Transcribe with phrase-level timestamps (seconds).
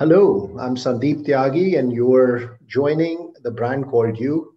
[0.00, 4.54] Hello, I'm Sandeep Tyagi, and you're joining the brand called You.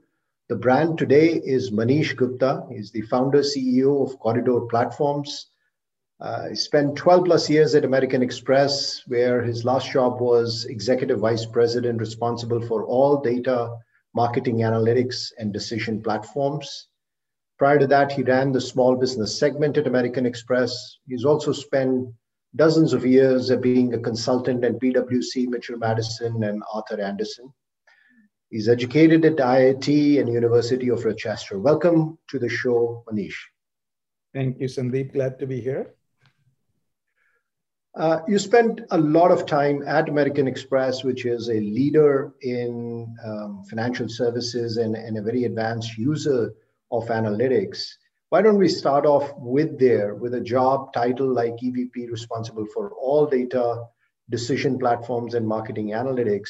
[0.48, 2.66] The brand today is Manish Gupta.
[2.72, 5.48] He's the founder CEO of Corridor Platforms.
[6.22, 11.20] Uh, he spent 12 plus years at American Express, where his last job was executive
[11.20, 13.70] vice president responsible for all data,
[14.16, 16.88] marketing analytics, and decision platforms.
[17.60, 21.00] Prior to that, he ran the small business segment at American Express.
[21.06, 22.08] He's also spent
[22.56, 27.52] dozens of years of being a consultant at PwC, Mitchell Madison, and Arthur Andersen.
[28.50, 31.60] He's educated at IIT and University of Rochester.
[31.60, 33.34] Welcome to the show, Manish.
[34.34, 35.14] Thank you, Sandeep.
[35.14, 35.96] Glad to be here.
[37.96, 43.16] Uh, you spent a lot of time at American Express, which is a leader in
[43.26, 46.54] um, financial services and, and a very advanced user
[46.92, 47.84] of analytics.
[48.34, 52.92] Why don't we start off with there with a job title like EVP responsible for
[52.94, 53.86] all data,
[54.32, 56.50] decision platforms, and marketing analytics?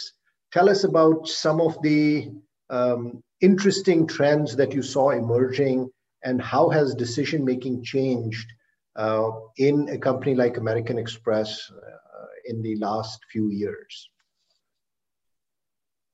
[0.53, 2.31] Tell us about some of the
[2.69, 5.91] um, interesting trends that you saw emerging
[6.23, 8.49] and how has decision making changed
[8.95, 14.09] uh, in a company like American Express uh, in the last few years?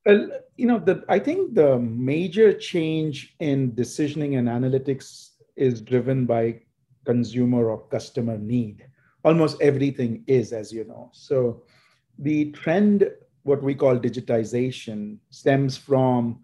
[0.04, 6.26] Well, you know, the, I think the major change in decisioning and analytics is driven
[6.26, 6.60] by
[7.04, 8.86] consumer or customer need.
[9.24, 11.10] Almost everything is, as you know.
[11.12, 11.62] So
[12.18, 13.10] the trend,
[13.42, 16.40] what we call digitization, stems from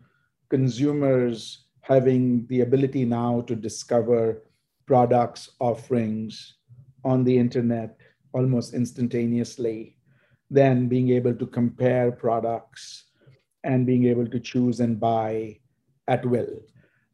[0.50, 4.42] consumers having the ability now to discover
[4.86, 6.54] products, offerings
[7.04, 7.96] on the internet
[8.32, 9.96] almost instantaneously,
[10.50, 13.04] then being able to compare products
[13.64, 15.58] and being able to choose and buy
[16.08, 16.60] at will.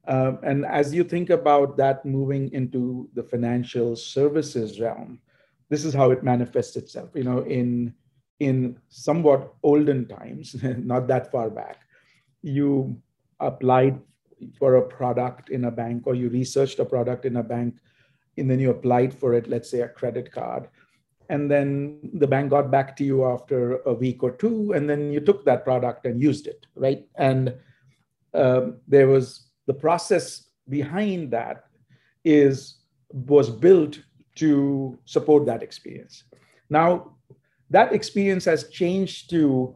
[0.09, 5.21] Um, and as you think about that moving into the financial services realm,
[5.69, 7.11] this is how it manifests itself.
[7.15, 7.95] You know, in
[8.41, 11.79] in somewhat olden times, not that far back,
[12.43, 13.01] you
[13.39, 14.01] applied
[14.59, 17.75] for a product in a bank or you researched a product in a bank
[18.37, 20.69] and then you applied for it, let's say a credit card.
[21.29, 25.13] And then the bank got back to you after a week or two, and then
[25.13, 27.07] you took that product and used it, right?
[27.15, 27.55] And
[28.35, 31.65] um, there was the process behind that
[32.25, 32.79] is
[33.13, 34.01] was built
[34.37, 36.25] to support that experience.
[36.71, 37.17] Now,
[37.71, 39.75] that experience has changed to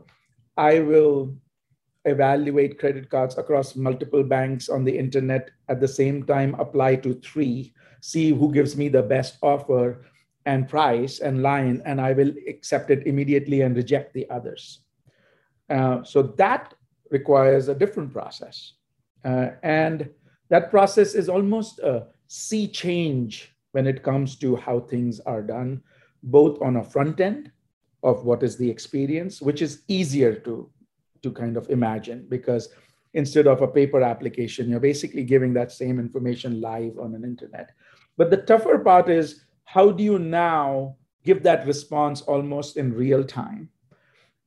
[0.57, 1.37] I will
[2.07, 7.15] evaluate credit cards across multiple banks on the internet at the same time, apply to
[7.21, 10.07] three, see who gives me the best offer
[10.47, 14.81] and price and line, and I will accept it immediately and reject the others.
[15.69, 16.75] Uh, so that
[17.11, 18.75] requires a different process.
[19.25, 20.09] Uh, and
[20.49, 25.83] that process is almost a sea change when it comes to how things are done,
[26.23, 27.51] both on a front end
[28.03, 30.71] of what is the experience, which is easier to,
[31.23, 32.69] to kind of imagine because
[33.15, 37.71] instead of a paper application, you're basically giving that same information live on an internet.
[38.17, 43.25] But the tougher part is how do you now give that response almost in real
[43.25, 43.69] time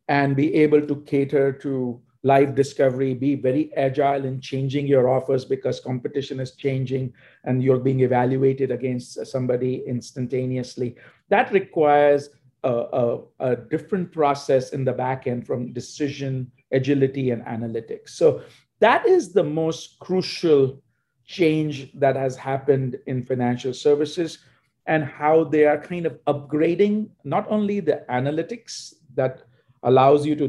[0.08, 5.46] and be able to cater to live discovery, be very agile in changing your offers
[5.46, 7.14] because competition is changing
[7.46, 10.96] and you're being evaluated against somebody instantaneously.
[11.30, 12.30] That requires
[12.64, 18.10] a, a, a different process in the back end from decision, agility, and analytics.
[18.10, 18.42] So
[18.80, 20.82] that is the most crucial
[21.26, 24.40] change that has happened in financial services
[24.88, 29.44] and how they are kind of upgrading not only the analytics that
[29.84, 30.48] allows you to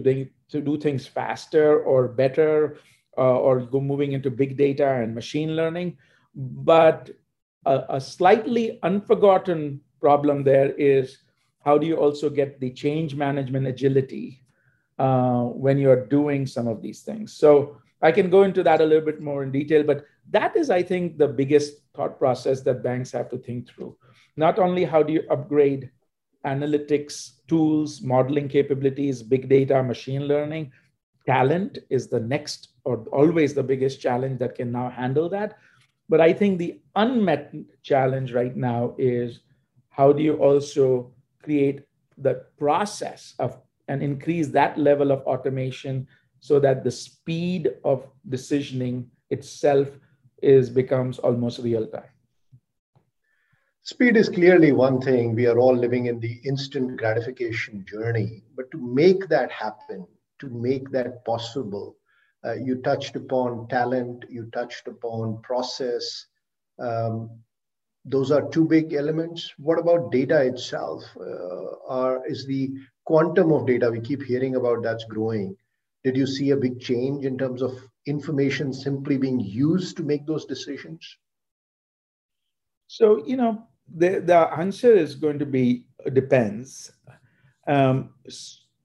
[0.50, 2.78] to do things faster or better
[3.16, 5.96] uh, or go moving into big data and machine learning.
[6.34, 7.10] But
[7.66, 11.18] a, a slightly unforgotten problem there is
[11.64, 14.42] how do you also get the change management agility
[14.98, 17.34] uh, when you're doing some of these things?
[17.34, 20.70] So I can go into that a little bit more in detail, but that is,
[20.70, 23.96] I think, the biggest thought process that banks have to think through.
[24.36, 25.90] Not only how do you upgrade
[26.46, 30.72] analytics tools, modeling capabilities, big data, machine learning.
[31.26, 35.58] Talent is the next or always the biggest challenge that can now handle that.
[36.08, 39.40] But I think the unmet challenge right now is
[39.90, 41.82] how do you also create
[42.16, 43.58] the process of
[43.88, 46.06] and increase that level of automation
[46.38, 49.88] so that the speed of decisioning itself
[50.42, 52.14] is becomes almost real time
[53.82, 55.34] Speed is clearly one thing.
[55.34, 58.42] We are all living in the instant gratification journey.
[58.54, 60.06] But to make that happen,
[60.40, 61.96] to make that possible,
[62.44, 66.26] uh, you touched upon talent, you touched upon process.
[66.78, 67.30] Um,
[68.04, 69.52] those are two big elements.
[69.58, 71.04] What about data itself?
[71.18, 72.72] Uh, are, is the
[73.04, 75.56] quantum of data we keep hearing about that's growing.
[76.04, 77.72] Did you see a big change in terms of
[78.06, 81.16] information simply being used to make those decisions?
[82.86, 86.92] So, you know, the, the answer is going to be depends.
[87.66, 88.10] Um,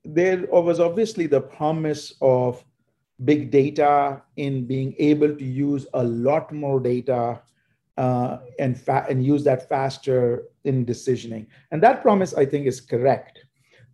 [0.04, 2.64] there was obviously the promise of
[3.24, 7.42] big data in being able to use a lot more data
[7.98, 11.48] uh, and, fa- and use that faster in decisioning.
[11.72, 13.40] And that promise, I think, is correct.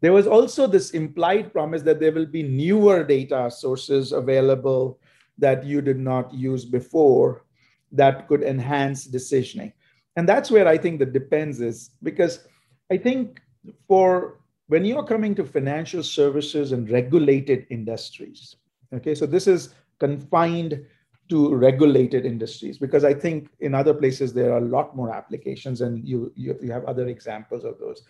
[0.01, 4.99] There was also this implied promise that there will be newer data sources available
[5.37, 7.45] that you did not use before
[7.91, 9.73] that could enhance decisioning.
[10.15, 12.47] And that's where I think the depends is because
[12.91, 13.41] I think
[13.87, 18.55] for when you're coming to financial services and regulated industries,
[18.93, 20.85] okay, so this is confined
[21.29, 25.79] to regulated industries because I think in other places there are a lot more applications
[25.79, 28.03] and you, you, you have other examples of those.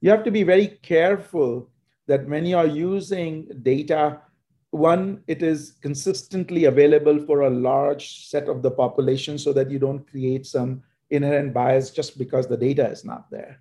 [0.00, 1.68] You have to be very careful
[2.06, 4.20] that when you are using data,
[4.70, 9.78] one, it is consistently available for a large set of the population so that you
[9.78, 10.82] don't create some
[11.14, 13.60] inherent bias just because the data is not there.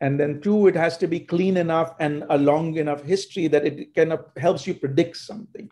[0.00, 3.66] And then two, it has to be clean enough and a long enough history that
[3.66, 5.70] it kind of helps you predict something.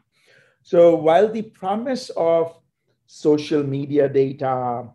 [0.63, 2.59] So while the promise of
[3.07, 4.89] social media data,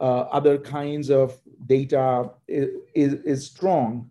[0.00, 4.10] uh, other kinds of data is, is, is strong.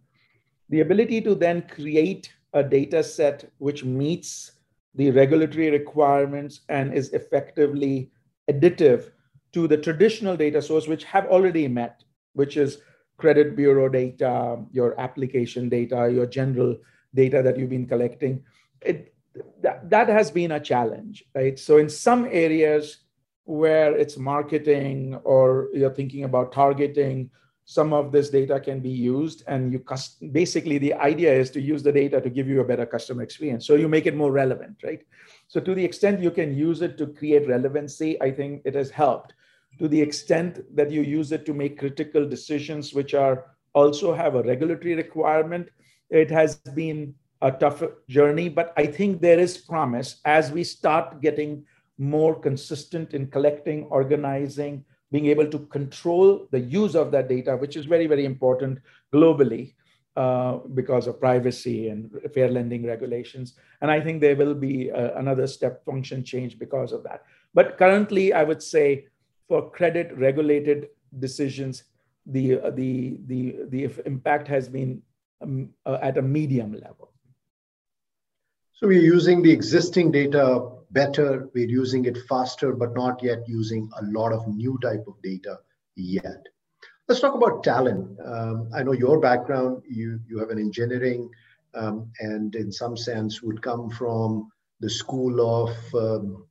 [0.70, 4.52] The ability to then create a data set which meets
[4.96, 8.12] the regulatory requirements and is effectively
[8.50, 9.12] additive
[9.54, 12.04] to the traditional data source, which have already met,
[12.34, 12.80] which is
[13.18, 16.78] credit bureau data, your application data, your general
[17.14, 18.44] data that you've been collecting.
[18.82, 19.14] It,
[19.62, 21.58] that, that has been a challenge, right?
[21.58, 22.98] So in some areas,
[23.46, 27.30] where it's marketing or you're thinking about targeting,
[27.66, 29.44] some of this data can be used.
[29.48, 32.66] And you cust- basically, the idea is to use the data to give you a
[32.66, 33.66] better customer experience.
[33.66, 35.02] So you make it more relevant, right?
[35.48, 38.90] So to the extent you can use it to create relevancy, I think it has
[38.90, 39.34] helped.
[39.80, 44.36] To the extent that you use it to make critical decisions, which are also have
[44.36, 45.70] a regulatory requirement,
[46.10, 48.50] it has been a tough journey.
[48.50, 51.66] But I think there is promise as we start getting
[51.98, 57.76] more consistent in collecting, organizing, being able to control the use of that data, which
[57.76, 58.80] is very, very important
[59.14, 59.74] globally
[60.16, 63.56] uh, because of privacy and fair lending regulations.
[63.82, 67.24] And I think there will be uh, another step function change because of that.
[67.54, 69.08] But currently, I would say
[69.52, 70.88] for credit regulated
[71.20, 71.84] decisions,
[72.26, 75.02] the, uh, the, the, the impact has been
[75.42, 77.12] um, uh, at a medium level.
[78.72, 83.90] So we're using the existing data better, we're using it faster, but not yet using
[84.00, 85.58] a lot of new type of data
[85.98, 86.46] yet.
[87.10, 88.18] Let's talk about talent.
[88.24, 91.30] Um, I know your background, you, you have an engineering
[91.74, 94.50] um, and in some sense would come from
[94.80, 96.46] the school of um,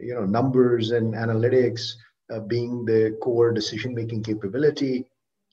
[0.00, 1.92] you know numbers and analytics
[2.32, 5.06] uh, being the core decision-making capability.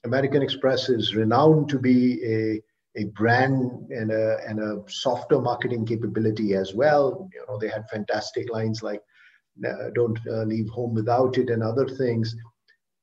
[0.05, 2.61] American Express is renowned to be a
[2.95, 7.27] a brand and a, and a softer marketing capability as well.
[7.33, 9.01] You know, they had fantastic lines like
[9.67, 12.35] uh, "Don't uh, leave home without it" and other things.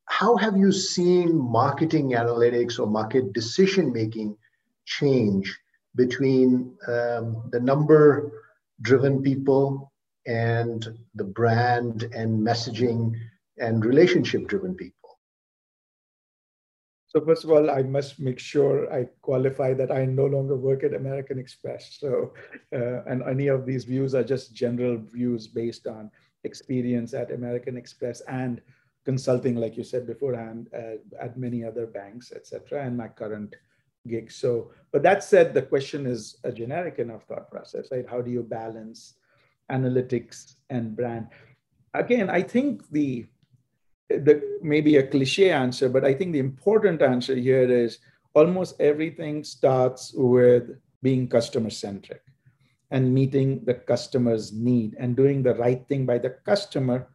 [0.04, 4.36] How have you seen marketing analytics or market decision making
[4.84, 5.56] change
[5.96, 9.92] between um, the number-driven people
[10.26, 13.14] and the brand and messaging
[13.60, 14.96] and relationship-driven people?
[17.06, 20.84] So first of all, I must make sure I qualify that I no longer work
[20.84, 21.98] at American Express.
[21.98, 22.34] So,
[22.72, 26.10] uh, and any of these views are just general views based on
[26.44, 28.60] experience at American Express and
[29.04, 33.56] consulting, like you said beforehand, uh, at many other banks, etc., and my current
[34.06, 34.30] gig.
[34.30, 38.08] So, but that said, the question is a generic enough thought process, right?
[38.08, 39.14] How do you balance
[39.70, 41.26] analytics and brand?
[41.94, 43.26] Again, I think the
[44.10, 47.98] the maybe a cliche answer, but I think the important answer here is
[48.34, 52.22] almost everything starts with being customer centric
[52.90, 57.08] and meeting the customer's need and doing the right thing by the customer.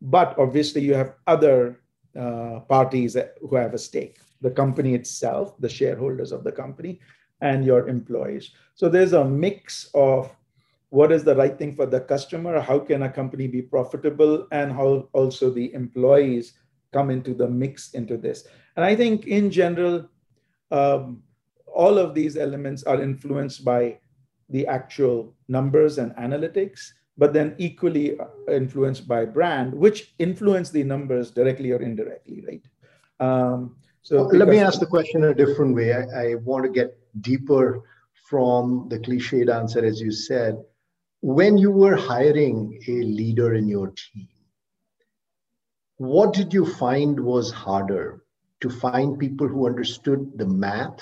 [0.00, 1.80] But obviously, you have other
[2.18, 6.98] uh, parties who have a stake the company itself, the shareholders of the company,
[7.42, 8.52] and your employees.
[8.74, 10.34] So there's a mix of
[10.90, 12.60] what is the right thing for the customer?
[12.60, 14.46] How can a company be profitable?
[14.52, 16.54] And how also the employees
[16.92, 18.46] come into the mix into this.
[18.76, 20.08] And i think in general
[20.70, 21.22] um,
[21.66, 23.98] all of these elements are influenced by
[24.48, 30.82] the actual numbers and analytics but then equally uh, influenced by brand which influence the
[30.82, 32.64] numbers directly or indirectly right?
[33.20, 35.92] Um, so let me ask the question a different way.
[35.92, 37.82] I, I want to get deeper
[38.30, 40.56] from the cliched answer, as you said,
[41.22, 44.28] when you were hiring a leader in your team,
[45.98, 48.24] what did you find was harder
[48.60, 51.00] to find people who understood the math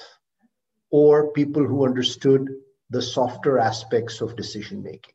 [0.90, 2.48] or people who understood
[2.90, 5.14] the softer aspects of decision making?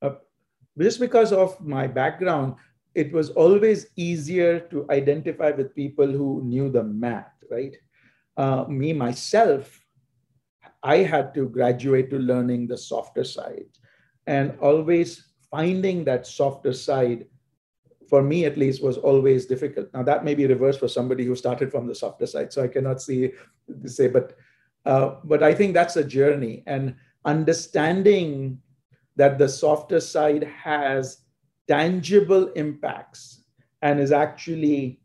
[0.00, 0.14] Uh,
[0.76, 2.54] just because of my background,
[2.94, 7.76] it was always easier to identify with people who knew the math, right?
[8.36, 9.81] Uh, me, myself,
[10.82, 13.66] I had to graduate to learning the softer side.
[14.26, 17.26] And always finding that softer side
[18.08, 19.88] for me at least was always difficult.
[19.94, 22.68] Now that may be reversed for somebody who started from the softer side so i
[22.68, 23.32] cannot see
[23.86, 24.36] say but
[24.84, 26.62] uh, but i think that's a journey.
[26.66, 28.60] And understanding
[29.16, 31.18] that the softer side has
[31.68, 33.44] tangible impacts
[33.82, 35.00] and is actually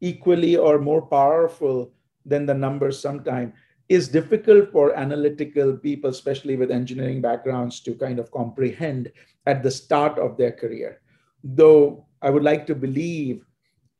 [0.00, 1.92] equally or more powerful
[2.24, 3.52] than the numbers sometimes
[3.88, 9.12] is difficult for analytical people, especially with engineering backgrounds, to kind of comprehend
[9.46, 11.00] at the start of their career.
[11.44, 13.44] Though I would like to believe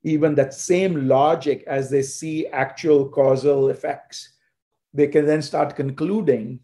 [0.03, 4.35] even that same logic as they see actual causal effects,
[4.95, 6.61] they can then start concluding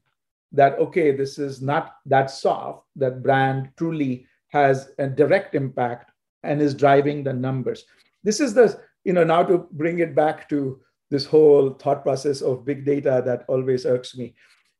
[0.53, 6.11] that, okay, this is not that soft, that brand truly has a direct impact
[6.43, 7.85] and is driving the numbers.
[8.23, 10.81] This is the, you know, now to bring it back to
[11.13, 14.35] this whole thought process of big data that always irks me.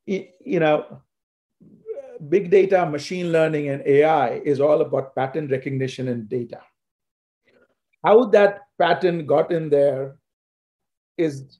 [0.07, 1.03] You know,
[2.31, 6.63] big data, machine learning, and AI is all about pattern recognition and data.
[8.03, 10.17] How that pattern got in there
[11.19, 11.59] is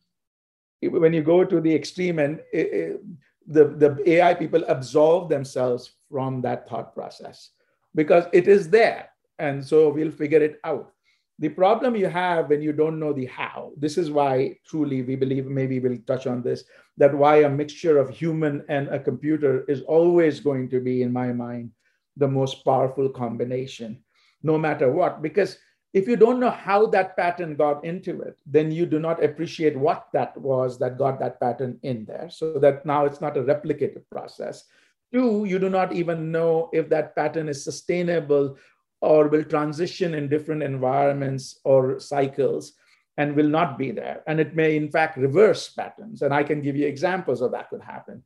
[0.81, 3.01] when you go to the extreme and it, it,
[3.47, 7.51] the, the AI people absolve themselves from that thought process
[7.95, 9.11] because it is there.
[9.39, 10.93] And so we'll figure it out.
[11.39, 15.17] The problem you have when you don't know the how, this is why truly we
[15.17, 16.65] believe, maybe we'll touch on this,
[16.99, 21.13] that why a mixture of human and a computer is always going to be, in
[21.13, 21.71] my mind,
[22.17, 24.03] the most powerful combination,
[24.43, 25.23] no matter what.
[25.23, 25.57] Because
[25.95, 29.77] if you don't know how that pattern got into it, then you do not appreciate
[29.77, 32.29] what that was that got that pattern in there.
[32.31, 34.65] So that now it's not a replicative process.
[35.13, 38.57] Two, you do not even know if that pattern is sustainable
[39.03, 42.75] or will transition in different environments or cycles
[43.17, 44.23] and will not be there.
[44.27, 46.23] And it may, in fact, reverse patterns.
[46.23, 48.23] And I can give you examples of that could happen.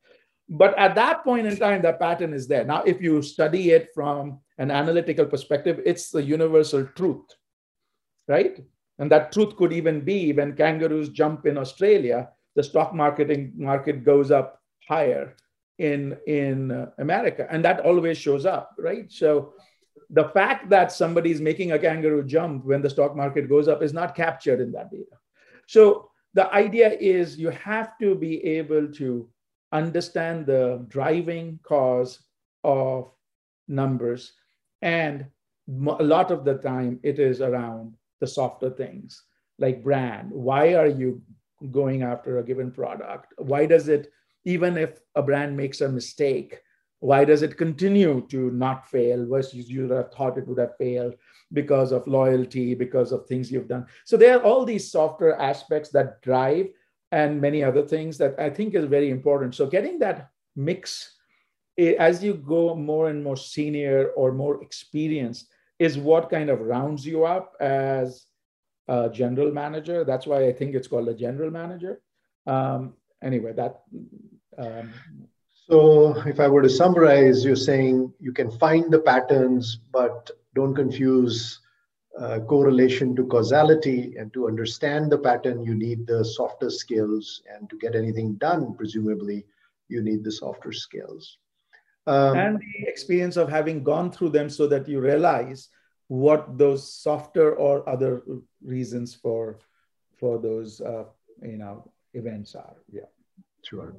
[0.48, 2.64] But at that point in time, that pattern is there.
[2.64, 7.26] Now, if you study it from an analytical perspective, it's the universal truth,
[8.28, 8.60] right?
[8.98, 14.04] And that truth could even be when kangaroos jump in Australia, the stock marketing market
[14.04, 15.34] goes up higher
[15.78, 19.12] in in uh, America, and that always shows up, right?
[19.12, 19.52] So
[20.10, 23.82] the fact that somebody is making a kangaroo jump when the stock market goes up
[23.82, 25.16] is not captured in that data.
[25.66, 29.28] So the idea is you have to be able to
[29.72, 32.20] understand the driving cause
[32.62, 33.10] of
[33.68, 34.32] numbers.
[34.82, 35.26] And
[35.68, 39.24] a lot of the time, it is around the softer things
[39.58, 40.30] like brand.
[40.30, 41.22] Why are you
[41.70, 43.34] going after a given product?
[43.38, 44.12] Why does it,
[44.44, 46.60] even if a brand makes a mistake,
[47.00, 50.76] why does it continue to not fail versus you would have thought it would have
[50.76, 51.14] failed
[51.52, 53.86] because of loyalty, because of things you've done?
[54.04, 56.68] So there are all these softer aspects that drive
[57.12, 59.54] and many other things that I think is very important.
[59.54, 61.14] So getting that mix
[61.78, 65.48] eh, as you go more and more senior or more experienced
[65.78, 68.26] is what kind of rounds you up as
[68.88, 70.04] a general manager.
[70.04, 72.00] That's why I think it's called a general manager.
[72.46, 73.82] Um, anyway, that
[74.56, 74.92] um,
[75.68, 80.74] so, if I were to summarize, you're saying you can find the patterns, but don't
[80.74, 81.60] confuse
[82.18, 84.14] uh, correlation to causality.
[84.16, 87.42] And to understand the pattern, you need the softer skills.
[87.52, 89.44] And to get anything done, presumably,
[89.88, 91.38] you need the softer skills.
[92.06, 95.68] Um, and the experience of having gone through them so that you realize
[96.06, 98.22] what those softer or other
[98.62, 99.58] reasons for
[100.16, 101.04] for those uh,
[101.42, 103.10] you know events are yeah
[103.62, 103.92] sure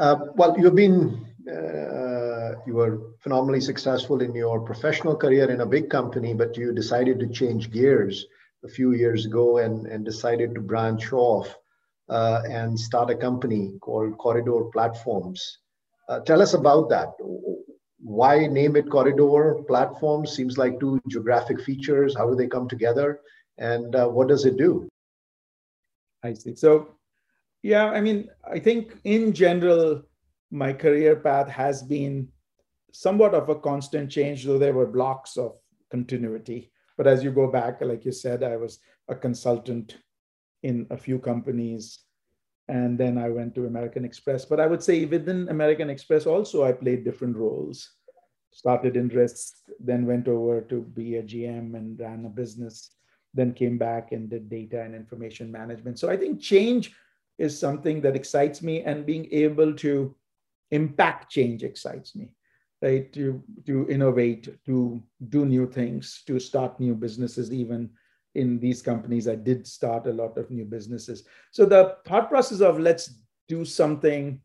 [0.00, 5.66] uh, well, you've been uh, you were phenomenally successful in your professional career in a
[5.66, 8.26] big company, but you decided to change gears
[8.64, 11.54] a few years ago and, and decided to branch off
[12.08, 15.58] uh, and start a company called Corridor Platforms.
[16.08, 17.08] Uh, tell us about that.
[17.98, 20.32] Why name it Corridor Platforms?
[20.32, 22.16] Seems like two geographic features.
[22.16, 23.20] How do they come together?
[23.58, 24.88] And uh, what does it do?
[26.22, 26.54] I see.
[26.54, 26.88] So
[27.62, 30.02] yeah, I mean, I think in general,
[30.50, 32.28] my career path has been
[32.92, 35.56] somewhat of a constant change, though there were blocks of
[35.90, 36.72] continuity.
[36.96, 39.96] But as you go back, like you said, I was a consultant
[40.62, 42.00] in a few companies.
[42.70, 44.44] and then I went to American Express.
[44.44, 47.90] But I would say within American Express also, I played different roles.
[48.52, 52.94] Started in risk, then went over to be a GM and ran a business,
[53.34, 55.98] then came back and did data and information management.
[55.98, 56.94] So I think change
[57.40, 60.14] is something that excites me, and being able to
[60.70, 62.34] impact change excites me
[62.82, 63.12] right?
[63.12, 67.90] To to innovate to do new things to start new businesses even
[68.34, 71.24] in these companies i did start a lot of new businesses.
[71.50, 73.18] So the thought process of let's
[73.48, 74.40] do something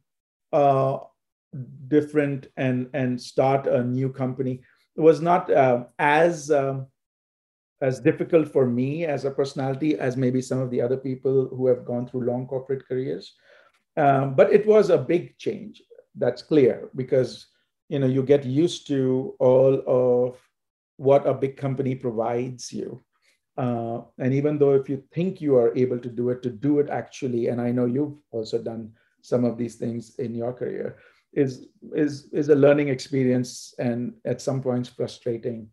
[0.51, 0.97] uh,
[1.87, 4.61] different and and start a new company
[4.95, 6.87] was not uh, as um,
[7.81, 11.67] as difficult for me as a personality as maybe some of the other people who
[11.67, 13.33] have gone through long corporate careers.
[13.97, 15.81] Um, but it was a big change
[16.15, 17.47] that's clear because
[17.89, 20.37] you know you get used to all of
[20.97, 23.03] what a big company provides you.
[23.57, 26.79] Uh, and even though if you think you are able to do it to do
[26.79, 28.91] it actually and i know you've also done
[29.21, 30.97] some of these things in your career
[31.31, 35.69] is is is a learning experience and at some points frustrating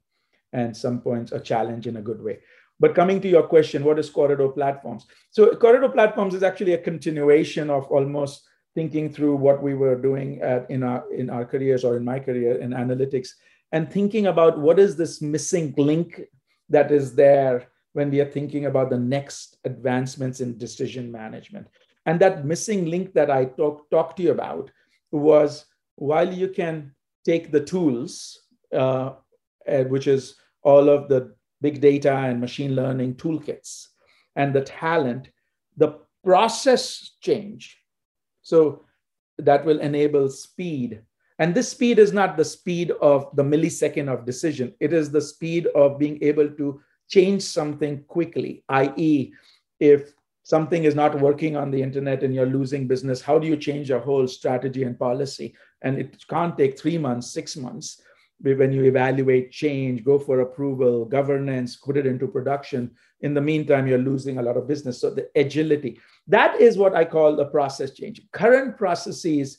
[0.53, 2.39] and some points a challenge in a good way.
[2.81, 5.07] But coming to your question what is corridor platforms?
[5.31, 8.43] So corridor platforms is actually a continuation of almost
[8.75, 12.19] thinking through what we were doing at, in our in our careers or in my
[12.19, 13.29] career in analytics
[13.73, 16.23] and thinking about what is this missing link
[16.69, 21.67] that is there when we are thinking about the next advancements in decision management.
[22.07, 24.71] And that missing link that i talked talk to you about
[25.13, 25.67] was
[25.97, 26.95] while you can
[27.25, 28.41] take the tools
[28.73, 29.13] uh,
[29.69, 33.89] uh, which is all of the big data and machine learning toolkits
[34.37, 35.29] and the talent
[35.77, 37.79] the process change
[38.43, 38.85] so
[39.39, 41.03] that will enable speed.
[41.39, 45.21] And this speed is not the speed of the millisecond of decision, it is the
[45.21, 49.33] speed of being able to change something quickly, i.e.,
[49.81, 50.13] if
[50.45, 53.89] something is not working on the internet and you're losing business, how do you change
[53.89, 55.55] your whole strategy and policy?
[55.83, 58.01] And it can't take three months, six months.
[58.43, 62.91] When you evaluate change, go for approval, governance, put it into production.
[63.21, 65.01] In the meantime, you're losing a lot of business.
[65.01, 66.01] So the agility.
[66.27, 68.21] That is what I call the process change.
[68.33, 69.59] Current processes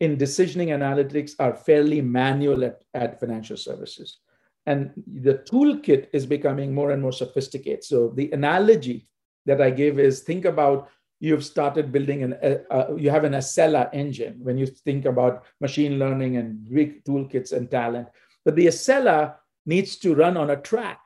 [0.00, 4.18] in decisioning analytics are fairly manual at, at financial services.
[4.66, 7.84] And the toolkit is becoming more and more sophisticated.
[7.84, 9.08] So the analogy
[9.46, 10.88] that I give is think about
[11.20, 12.32] you've started building an
[12.70, 17.52] uh, you have an Acela engine when you think about machine learning and big toolkits
[17.52, 18.08] and talent.
[18.44, 21.00] But the Acela needs to run on a track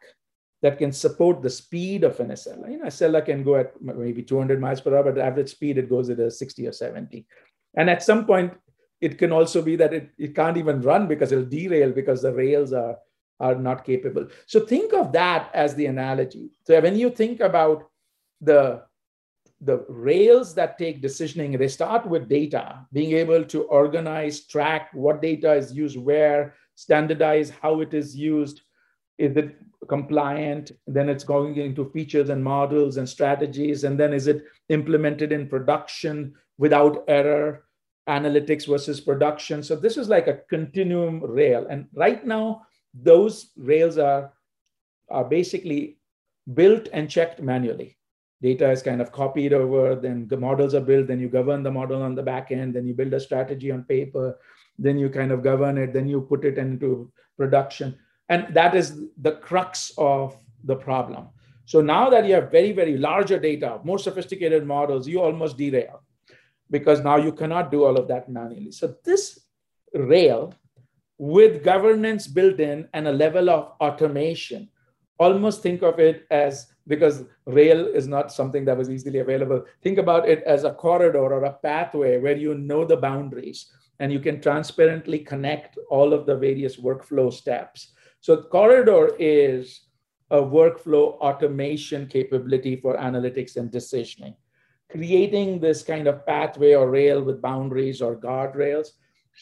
[0.62, 2.70] that can support the speed of an Acela.
[2.70, 5.76] You know, Acela can go at maybe 200 miles per hour, but the average speed
[5.76, 7.26] it goes at a 60 or 70.
[7.76, 8.54] And at some point,
[9.00, 12.32] it can also be that it, it can't even run because it'll derail because the
[12.32, 12.96] rails are,
[13.40, 14.28] are not capable.
[14.46, 16.52] So think of that as the analogy.
[16.62, 17.84] So when you think about
[18.40, 18.82] the,
[19.64, 25.22] the rails that take decisioning, they start with data, being able to organize, track what
[25.22, 28.62] data is used where, standardize how it is used,
[29.18, 29.56] is it
[29.88, 35.30] compliant then it's going into features and models and strategies and then is it implemented
[35.30, 37.64] in production without error
[38.08, 39.62] analytics versus production.
[39.62, 41.66] So this is like a continuum rail.
[41.68, 44.32] And right now those rails are
[45.10, 45.98] are basically
[46.54, 47.96] built and checked manually
[48.46, 51.76] data is kind of copied over then the models are built then you govern the
[51.80, 54.26] model on the back end then you build a strategy on paper
[54.86, 56.90] then you kind of govern it then you put it into
[57.36, 57.96] production
[58.28, 61.28] and that is the crux of the problem.
[61.66, 66.02] So now that you have very, very larger data, more sophisticated models, you almost derail
[66.70, 68.72] because now you cannot do all of that manually.
[68.72, 69.40] So this
[69.94, 70.54] rail
[71.18, 74.68] with governance built in and a level of automation,
[75.18, 79.64] almost think of it as because rail is not something that was easily available.
[79.82, 84.12] Think about it as a corridor or a pathway where you know the boundaries and
[84.12, 89.82] you can transparently connect all of the various workflow steps so Corridor is
[90.30, 94.34] a workflow automation capability for analytics and decisioning,
[94.90, 98.92] creating this kind of pathway or rail with boundaries or guardrails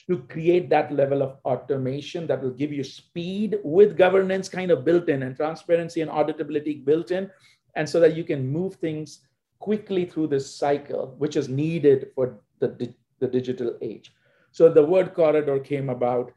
[0.06, 4.84] to create that level of automation that will give you speed with governance kind of
[4.84, 7.30] built in and transparency and auditability built in.
[7.76, 9.20] And so that you can move things
[9.58, 14.12] quickly through this cycle, which is needed for the, the digital age.
[14.50, 16.32] So the word corridor came about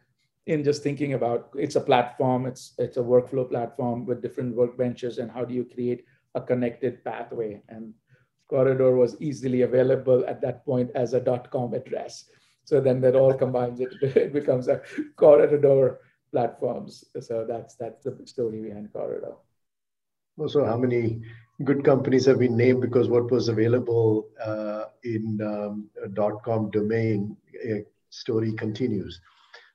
[0.45, 5.17] in just thinking about it's a platform, it's it's a workflow platform with different workbenches,
[5.17, 7.63] and how do you create a connected pathway?
[7.67, 7.93] And
[8.47, 12.29] Corridor was easily available at that point as a .dot .com address.
[12.65, 14.81] So then that all combines it, it becomes a
[15.15, 15.99] Corridor
[16.31, 17.05] platforms.
[17.21, 19.35] So that's that's the story behind Corridor.
[20.47, 21.21] So how many
[21.63, 25.89] good companies have been named because what was available uh, in um,
[26.43, 27.37] .com domain
[28.09, 29.21] story continues.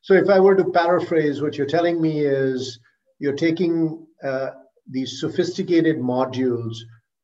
[0.02, 2.78] So if I were to paraphrase, what you're telling me is
[3.18, 4.50] you're taking uh,
[4.86, 6.76] these sophisticated modules,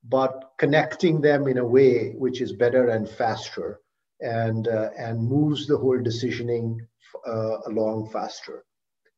[0.05, 3.81] but connecting them in a way which is better and faster
[4.20, 6.79] and, uh, and moves the whole decisioning
[7.26, 8.64] uh, along faster.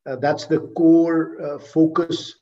[0.09, 2.33] Uh, that's the core uh, focus.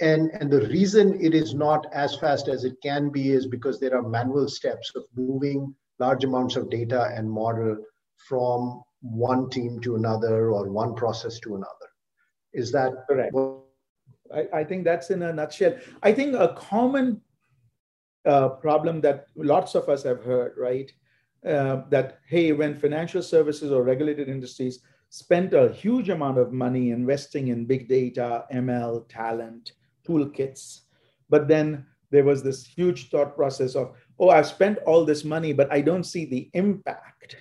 [0.00, 3.78] And and the reason it is not as fast as it can be is because
[3.78, 7.76] there are manual steps of moving large amounts of data and model
[8.16, 11.88] from one team to another or one process to another.
[12.52, 13.34] Is that correct.
[14.34, 15.76] I, I, think that's in a nutshell.
[16.02, 17.20] I think a common
[18.24, 20.90] uh, problem that lots of us have heard right
[21.46, 24.80] uh, that hey when financial services or regulated industries
[25.10, 29.72] spent a huge amount of money investing in big data ml talent
[30.06, 30.80] toolkits.
[31.30, 35.52] But then there was this huge thought process of, oh, I've spent all this money,
[35.52, 37.36] but I don't see the impact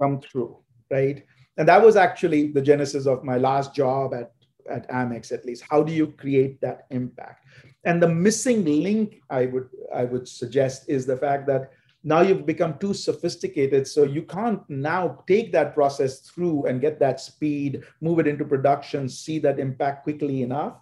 [0.00, 0.58] come through,
[0.90, 1.24] right?
[1.56, 4.32] And that was actually the genesis of my last job at,
[4.68, 5.64] at Amex, at least.
[5.70, 7.46] How do you create that impact?
[7.84, 11.70] And the missing link I would I would suggest is the fact that
[12.04, 17.00] now you've become too sophisticated so you can't now take that process through and get
[17.00, 20.76] that speed move it into production see that impact quickly enough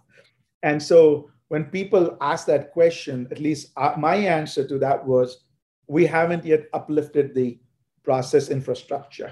[0.63, 5.45] and so when people ask that question, at least uh, my answer to that was,
[5.85, 7.59] we haven't yet uplifted the
[8.03, 9.31] process infrastructure.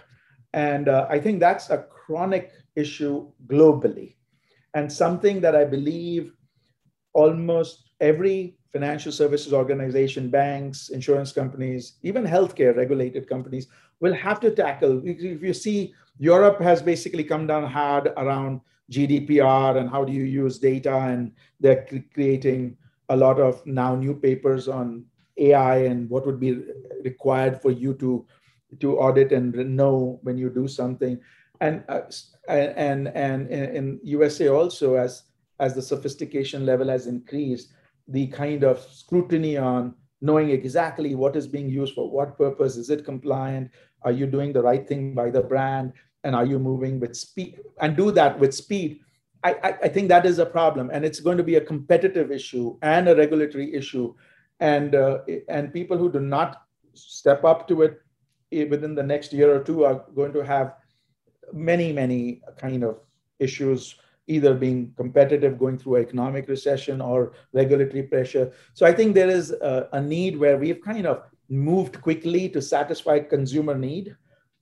[0.54, 4.18] And uh, I think that's a chronic issue globally
[4.76, 6.34] and something that I believe
[7.14, 13.68] almost every financial services organization, banks, insurance companies, even healthcare regulated companies
[14.00, 15.02] will have to tackle.
[15.06, 20.24] If you see, Europe has basically come down hard around GDPR and how do you
[20.24, 20.96] use data.
[20.96, 22.78] And they're creating
[23.10, 25.06] a lot of now new papers on
[25.38, 26.64] AI and what would be
[27.04, 28.26] required for you to
[28.80, 31.20] to audit and know when you do something.
[31.60, 32.02] And uh,
[32.48, 35.24] and and in USA also as
[35.60, 37.74] as the sophistication level has increased,
[38.12, 42.90] the kind of scrutiny on knowing exactly what is being used for what purpose is
[42.90, 43.70] it compliant
[44.04, 45.94] are you doing the right thing by the brand
[46.24, 49.00] and are you moving with speed and do that with speed.
[49.44, 52.32] I, I, I, think that is a problem and it's going to be a competitive
[52.32, 54.14] issue and a regulatory issue
[54.60, 55.20] and uh,
[55.50, 56.62] and people who do not
[56.94, 58.02] step up to it
[58.52, 60.76] eh, within the next year or two are going to have
[61.54, 63.00] many many kind of
[63.40, 63.96] issues
[64.36, 69.52] either being competitive going through economic recession or regulatory pressure so i think there is
[69.52, 74.16] a, a need where we've kind of moved quickly to satisfy consumer need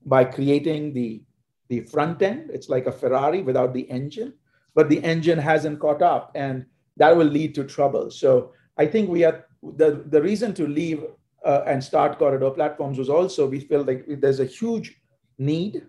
[0.06, 1.22] by creating the
[1.70, 2.50] the front end.
[2.52, 4.34] It's like a Ferrari without the engine,
[4.76, 6.66] but the engine hasn't caught up, and
[6.98, 8.12] that will lead to trouble.
[8.12, 11.06] So I think we are the the reason to leave
[11.46, 15.00] uh, and start corridor platforms was also we feel like there's a huge
[15.38, 15.86] need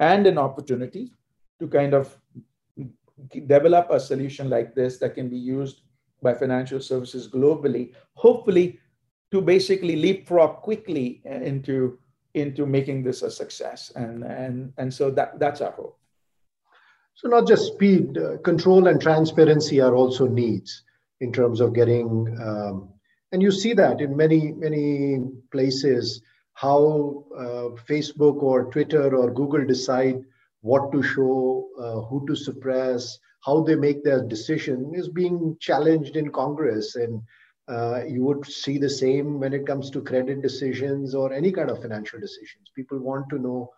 [0.00, 1.12] and an opportunity
[1.60, 2.16] to kind of
[3.46, 5.82] develop a solution like this that can be used
[6.22, 8.78] by financial services globally, hopefully
[9.30, 11.98] to basically leapfrog quickly into
[12.34, 13.92] into making this a success.
[13.94, 15.98] And, and, and so that, that's our hope.
[17.14, 20.82] So, not just speed, uh, control and transparency are also needs
[21.20, 22.88] in terms of getting, um,
[23.32, 25.18] and you see that in many, many
[25.50, 26.22] places
[26.54, 30.24] how uh, Facebook or Twitter or Google decide
[30.62, 36.16] what to show, uh, who to suppress, how they make their decision is being challenged
[36.16, 36.96] in Congress.
[36.96, 37.20] And
[37.68, 41.70] uh, you would see the same when it comes to credit decisions or any kind
[41.70, 42.70] of financial decisions.
[42.74, 43.70] People want to know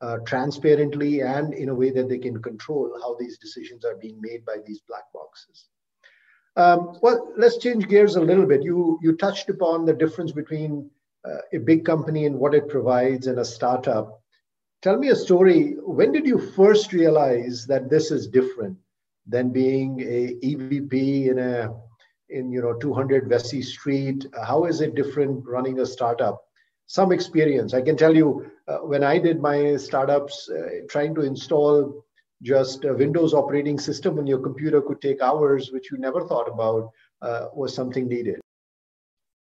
[0.00, 4.20] uh, transparently and in a way that they can control how these decisions are being
[4.20, 5.68] made by these black boxes.
[6.56, 8.62] Um, well, let's change gears a little bit.
[8.62, 10.90] You, you touched upon the difference between
[11.24, 14.21] uh, a big company and what it provides and a startup.
[14.82, 15.76] Tell me a story.
[15.78, 18.76] When did you first realize that this is different
[19.28, 21.72] than being a EVP in a
[22.30, 24.26] in you know 200 Vesey Street?
[24.44, 26.42] How is it different running a startup?
[26.86, 27.74] Some experience.
[27.74, 32.04] I can tell you uh, when I did my startups, uh, trying to install
[32.42, 36.48] just a Windows operating system on your computer could take hours, which you never thought
[36.48, 36.90] about
[37.22, 38.40] uh, was something needed.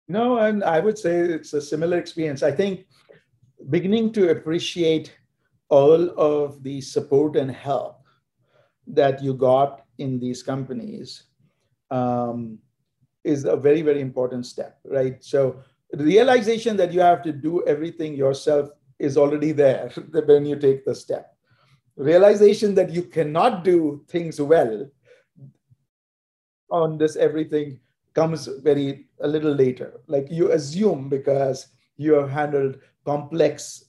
[0.09, 2.43] No, and I would say it's a similar experience.
[2.43, 2.87] I think
[3.71, 5.15] beginning to appreciate
[5.69, 8.03] all of the support and help
[8.87, 11.25] that you got in these companies
[11.91, 12.59] um,
[13.25, 15.23] is a very, very important step, right?
[15.23, 15.61] So
[15.93, 19.91] the realization that you have to do everything yourself is already there
[20.27, 21.35] when you take the step.
[21.97, 24.89] Realization that you cannot do things well
[26.71, 27.81] on this everything
[28.15, 30.01] comes very a little later.
[30.07, 33.85] Like you assume because you have handled complex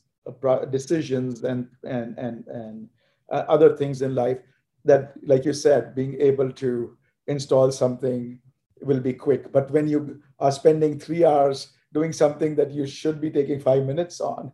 [0.71, 2.89] decisions and and and and
[3.31, 4.39] uh, other things in life
[4.85, 8.39] that, like you said, being able to install something
[8.81, 9.51] will be quick.
[9.51, 13.83] But when you are spending three hours doing something that you should be taking five
[13.85, 14.51] minutes on,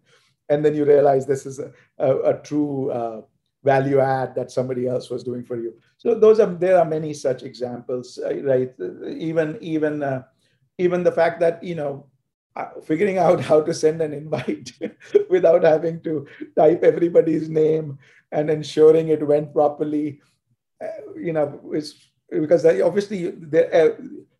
[0.49, 3.21] and then you realize this is a, a, a true uh,
[3.63, 5.73] value add that somebody else was doing for you.
[5.97, 8.71] So those are there are many such examples, uh, right?
[9.17, 10.23] Even even uh,
[10.77, 12.07] even the fact that you know
[12.83, 14.71] figuring out how to send an invite
[15.29, 17.97] without having to type everybody's name
[18.31, 20.21] and ensuring it went properly,
[20.81, 23.95] uh, you know, is because obviously the uh,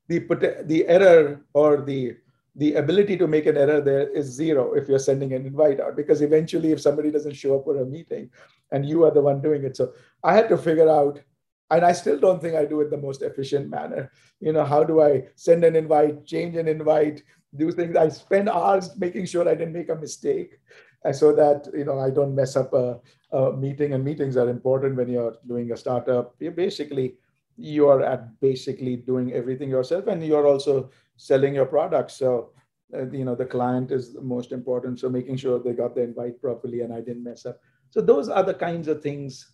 [0.07, 2.15] the the error or the
[2.55, 5.95] the ability to make an error there is zero if you're sending an invite out
[5.95, 8.29] because eventually if somebody doesn't show up for a meeting
[8.71, 9.75] and you are the one doing it.
[9.75, 11.19] So i had to figure out
[11.71, 14.11] and i still don't think i do it the most efficient manner.
[14.39, 17.23] You know how do i send an invite change an invite
[17.57, 17.95] do things.
[17.95, 20.59] I spend hours making sure i didn't make a mistake
[21.11, 22.99] so that you know i don't mess up a,
[23.31, 23.93] a meeting.
[23.93, 26.35] And meetings are important when you're doing a startup.
[26.39, 27.15] You basically
[27.57, 32.11] you are at basically doing everything yourself and you're also selling your product.
[32.11, 32.51] So
[32.93, 34.99] uh, you know the client is the most important.
[34.99, 37.59] So making sure they got the invite properly and i didn't mess up.
[37.89, 39.51] So those are the kinds of things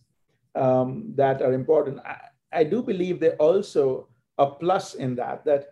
[0.56, 2.00] um, that are important.
[2.00, 2.18] I,
[2.54, 5.68] I do believe they also a plus in that that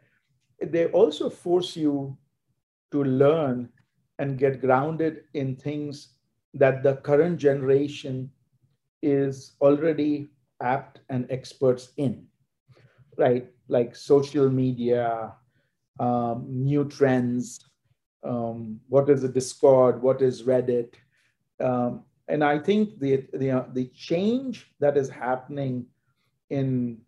[0.62, 2.18] they also force you
[2.92, 3.70] to learn
[4.18, 6.16] and get grounded in things
[6.54, 8.30] that the current generation
[9.02, 10.28] is already
[10.62, 12.26] apt and experts in,
[13.18, 13.48] right?
[13.68, 15.34] Like social media,
[16.00, 17.60] um, new trends,
[18.24, 20.94] um, what is a Discord, what is Reddit.
[21.60, 25.86] Um, and I think the, the, uh, the change that is happening
[26.50, 27.00] in,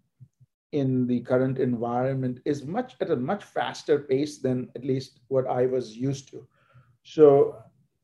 [0.71, 5.47] in the current environment is much at a much faster pace than at least what
[5.47, 6.47] I was used to.
[7.03, 7.57] So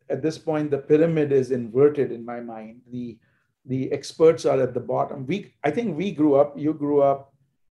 [0.09, 2.81] at this point, the pyramid is inverted in my mind.
[2.91, 3.17] The
[3.67, 5.25] the experts are at the bottom.
[5.27, 7.33] We, I think we grew up, you grew up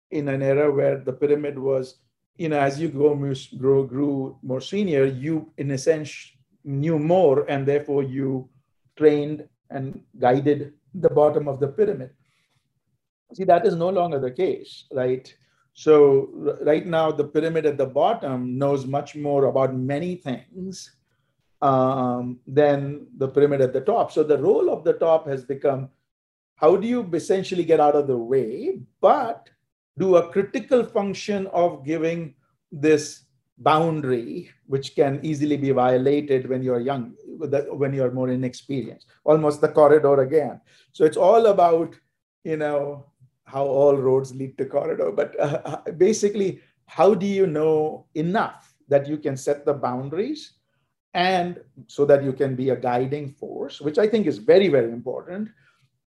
[0.10, 1.98] in an era where the pyramid was,
[2.38, 3.14] you know, as you go
[3.58, 6.32] grow, grew more senior, you in a sense
[6.64, 8.50] knew more and therefore you
[8.96, 12.12] trained and guided the bottom of the pyramid.
[13.34, 15.34] See, that is no longer the case, right?
[15.74, 20.92] So right now, the pyramid at the bottom knows much more about many things
[21.62, 24.12] um, than the pyramid at the top.
[24.12, 25.90] So the role of the top has become
[26.56, 29.50] how do you essentially get out of the way, but
[29.98, 32.36] do a critical function of giving
[32.72, 33.24] this
[33.58, 37.14] boundary, which can easily be violated when you're young,
[37.70, 40.60] when you're more inexperienced, almost the corridor again.
[40.92, 41.96] So it's all about,
[42.44, 43.11] you know,
[43.52, 45.12] how all roads lead to corridor.
[45.12, 50.54] But uh, uh basically, how do you know enough that you can set the boundaries
[51.14, 54.92] and so that you can be a guiding force, which I think is very, very
[54.92, 55.50] important,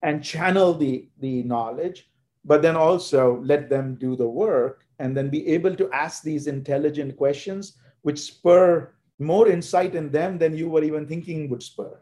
[0.02, 2.10] and channel the, the knowledge,
[2.46, 6.48] but then also let them do the work and then be able to ask these
[6.48, 12.00] intelligent questions, which spur more insight in them than you were even thinking would spur,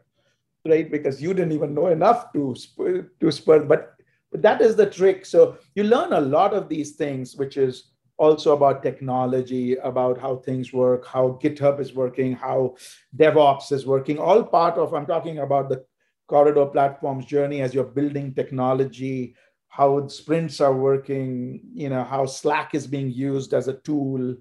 [0.65, 0.91] right?
[0.91, 3.93] Because you didn't even know enough to spur, to spur, but,
[4.32, 5.26] but that is the trick.
[5.26, 10.38] So you learn a lot of these things, which is also about technology, about how
[10.38, 12.76] things work, how GitHub is working, how
[13.15, 15.84] DevOps is working, all part of, I'm talking about the
[16.28, 19.36] corridor platform's journey as you're building technology,
[19.70, 24.36] how sprints are working, you know, how Slack is being used as a tool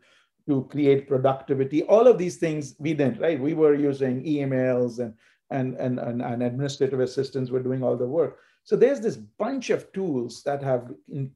[0.47, 1.83] to create productivity.
[1.85, 3.41] All of these things we didn't, right?
[3.41, 5.15] We were using emails and
[5.53, 8.39] and, and, and, and administrative assistants were doing all the work.
[8.71, 11.33] So there's this bunch of tools that have in,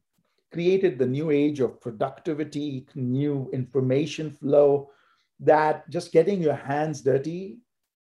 [0.52, 4.88] created the new age of productivity, new information flow,
[5.40, 7.58] that just getting your hands dirty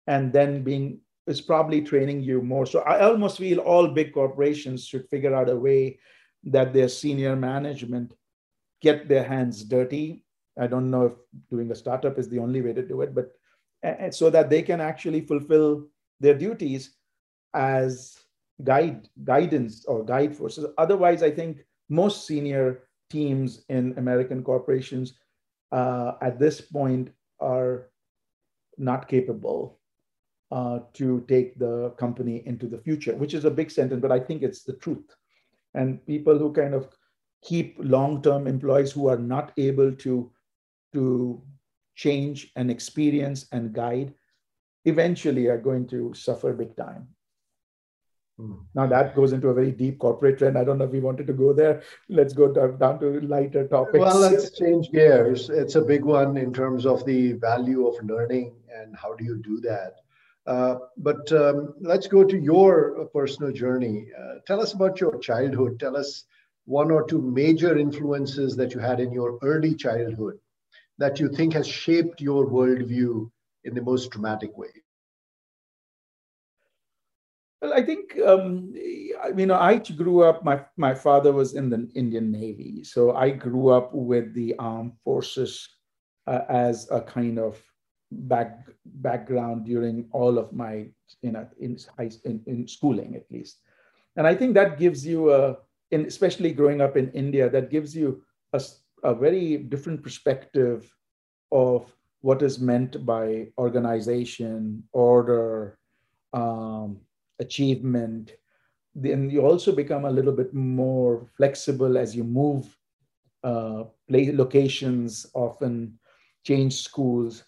[0.07, 2.67] and then being is probably training you more.
[2.67, 5.99] So I almost feel all big corporations should figure out a way
[6.45, 8.15] that their senior management
[8.81, 10.25] get their hands dirty.
[10.57, 11.15] I don't know if
[11.51, 13.33] doing a startup is the only way to do it, but
[13.83, 15.89] and so that they can actually fulfill
[16.21, 16.95] their duties
[17.53, 18.21] as
[18.65, 20.67] guide guidance or guide forces.
[20.79, 25.15] Otherwise, I think most senior teams in American corporations
[25.73, 27.91] uh, at this point are
[28.79, 29.79] not capable
[30.51, 34.21] uh, to take the company into the future, which is a big sentence, but I
[34.21, 35.15] think it's the truth.
[35.75, 36.89] And people who kind of
[37.43, 40.33] keep long-term employees who are not able to,
[40.95, 41.43] to
[41.95, 44.15] change and experience and guide
[44.85, 47.09] eventually are going to suffer big time.
[48.39, 48.55] Hmm.
[48.75, 50.59] Now that goes into a very deep corporate trend.
[50.59, 51.83] I don't know if we wanted to go there.
[52.09, 53.99] Let's go down to lighter topics.
[53.99, 55.49] Well, let's change gears.
[55.49, 59.37] It's a big one in terms of the value of learning and how do you
[59.37, 59.95] do that.
[60.47, 64.09] Uh, but um, let's go to your personal journey.
[64.17, 65.81] Uh, tell us about your childhood.
[65.81, 66.25] Tell us
[66.67, 70.39] one or two major influences that you had in your early childhood
[70.99, 73.31] that you think has shaped your worldview
[73.65, 74.71] in the most dramatic way.
[77.67, 78.71] Well, I think um,
[79.35, 80.45] you know I grew up.
[80.45, 84.95] My my father was in the Indian Navy, so I grew up with the armed
[85.03, 85.67] forces
[86.29, 87.59] uh, as a kind of
[88.31, 88.71] back
[89.03, 90.87] background during all of my
[91.27, 93.59] you know in high in, in schooling at least,
[94.15, 95.59] and I think that gives you a,
[95.91, 98.63] in especially growing up in India, that gives you a,
[99.03, 100.87] a very different perspective
[101.51, 105.79] of what is meant by organization, order.
[106.33, 107.03] Um,
[107.39, 108.33] achievement,
[108.95, 112.77] then you also become a little bit more flexible as you move
[113.45, 115.99] uh, play locations, often
[116.45, 117.45] change schools.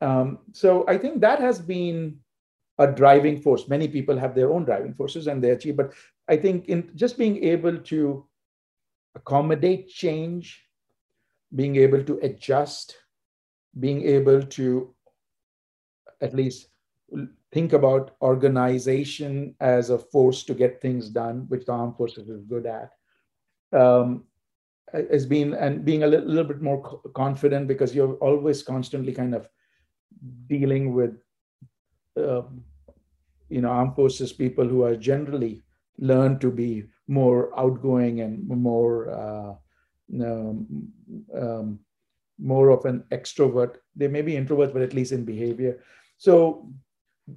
[0.00, 2.18] Um, so I think that has been
[2.78, 3.68] a driving force.
[3.68, 5.92] Many people have their own driving forces and they achieve, but
[6.28, 8.26] I think in just being able to
[9.14, 10.64] accommodate change,
[11.54, 12.96] being able to adjust,
[13.80, 14.94] being able to
[16.20, 16.68] at least
[17.52, 22.44] think about organization as a force to get things done, which the armed forces is
[22.44, 22.90] good at,
[23.72, 24.24] um,
[24.92, 29.34] has been and being a little, little bit more confident because you're always constantly kind
[29.34, 29.48] of
[30.46, 31.16] dealing with,
[32.16, 32.42] uh,
[33.48, 35.62] you know, armed forces people who are generally
[35.98, 39.54] learn to be more outgoing and more uh,
[40.22, 40.92] um,
[41.34, 41.80] um,
[42.38, 43.76] more of an extrovert.
[43.96, 45.82] They may be introverts, but at least in behavior.
[46.18, 46.70] So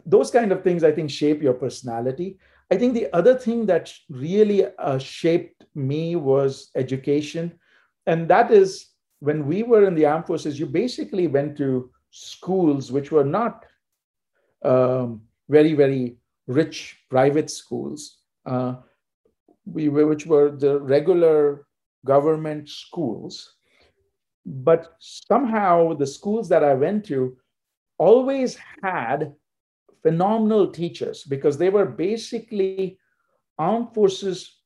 [0.05, 2.37] those kind of things i think shape your personality.
[2.71, 7.59] I think the other thing that really uh, shaped me was education.
[8.07, 8.87] And that is
[9.19, 13.65] when we were in the armed forces you basically went to schools which were not
[14.63, 18.75] um, very very rich private schools uh,
[19.65, 21.67] we were, which were the regular
[22.05, 23.53] government schools.
[24.45, 27.37] But somehow the schools that i went to
[27.99, 29.33] always had
[30.01, 32.97] phenomenal teachers because they were basically
[33.57, 34.57] armed forces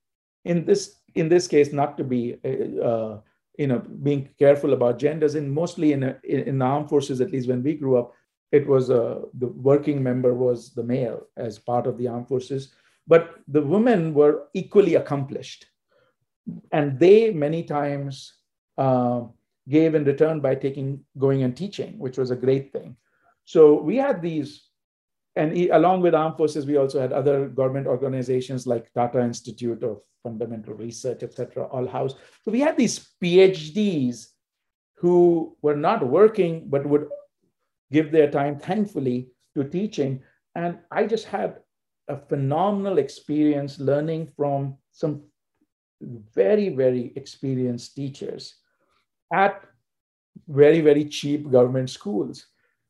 [0.46, 3.20] in this in this case not to be uh, uh
[3.58, 7.48] you know being careful about genders and mostly in, a, in armed forces at least
[7.48, 8.14] when we grew up
[8.52, 12.74] it was uh, the working member was the male as part of the armed forces.
[13.08, 15.66] But the women were equally accomplished.
[16.72, 18.34] And they many times
[18.78, 19.24] uh,
[19.68, 22.96] gave in return by taking going and teaching which was a great thing.
[23.46, 24.70] So we had these
[25.36, 29.84] and he, along with armed forces, we also had other government organizations like Tata Institute
[29.84, 32.16] of Fundamental Research, etc., all house.
[32.44, 34.28] So we had these PhDs
[34.96, 37.08] who were not working but would
[37.92, 40.22] give their time, thankfully, to teaching.
[40.56, 41.60] And I just had
[42.08, 45.24] a phenomenal experience learning from some
[46.02, 48.56] very, very experienced teachers
[49.34, 49.66] at
[50.48, 52.48] very, very cheap government schools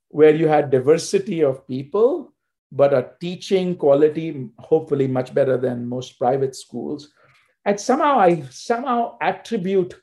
[0.10, 2.34] where you had diversity of people
[2.76, 7.10] but a teaching quality hopefully much better than most private schools
[7.64, 9.96] and somehow i somehow attribute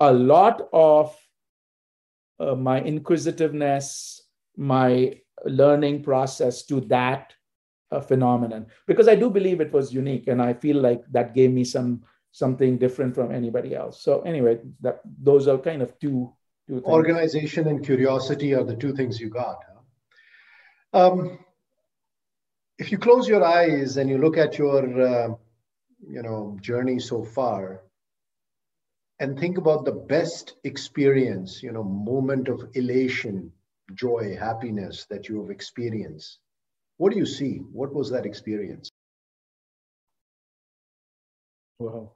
[0.00, 1.16] a lot of
[2.38, 7.32] uh, my inquisitiveness my learning process to that
[7.90, 11.50] uh, phenomenon because i do believe it was unique and i feel like that gave
[11.50, 12.02] me some
[12.32, 16.32] something different from anybody else so anyway that those are kind of two
[16.68, 16.84] two things.
[16.84, 19.64] organization and curiosity are the two things you got
[20.92, 21.10] huh?
[21.10, 21.38] um,
[22.80, 25.28] if you close your eyes and you look at your uh,
[26.08, 27.82] you know journey so far
[29.20, 33.52] and think about the best experience you know moment of elation
[33.94, 36.38] joy happiness that you have experienced
[36.98, 37.62] what do you see?
[37.72, 38.90] What was that experience?
[41.78, 42.12] Wow.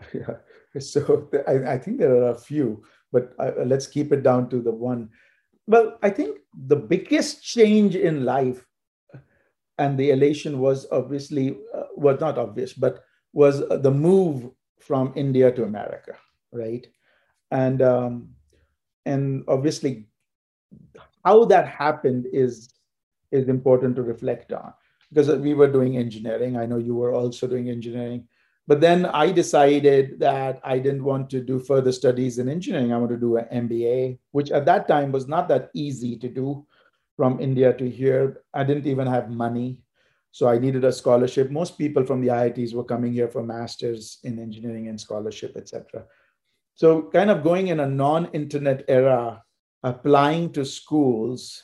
[0.14, 0.36] Yeah.
[0.80, 2.82] So I, I think there are a few
[3.12, 5.10] but uh, let's keep it down to the one.
[5.66, 8.66] Well i think the biggest change in life
[9.80, 13.02] and the elation was obviously uh, was not obvious, but
[13.32, 16.16] was the move from India to America,
[16.52, 16.86] right?
[17.50, 18.28] And um,
[19.06, 20.06] and obviously,
[21.24, 22.68] how that happened is
[23.32, 24.74] is important to reflect on
[25.08, 26.58] because we were doing engineering.
[26.58, 28.28] I know you were also doing engineering,
[28.66, 32.92] but then I decided that I didn't want to do further studies in engineering.
[32.92, 36.28] I want to do an MBA, which at that time was not that easy to
[36.28, 36.66] do
[37.20, 38.40] from India to here.
[38.54, 39.76] I didn't even have money.
[40.30, 41.50] So I needed a scholarship.
[41.50, 46.06] Most people from the IITs were coming here for masters in engineering and scholarship, etc.
[46.76, 49.42] So kind of going in a non-internet era,
[49.82, 51.62] applying to schools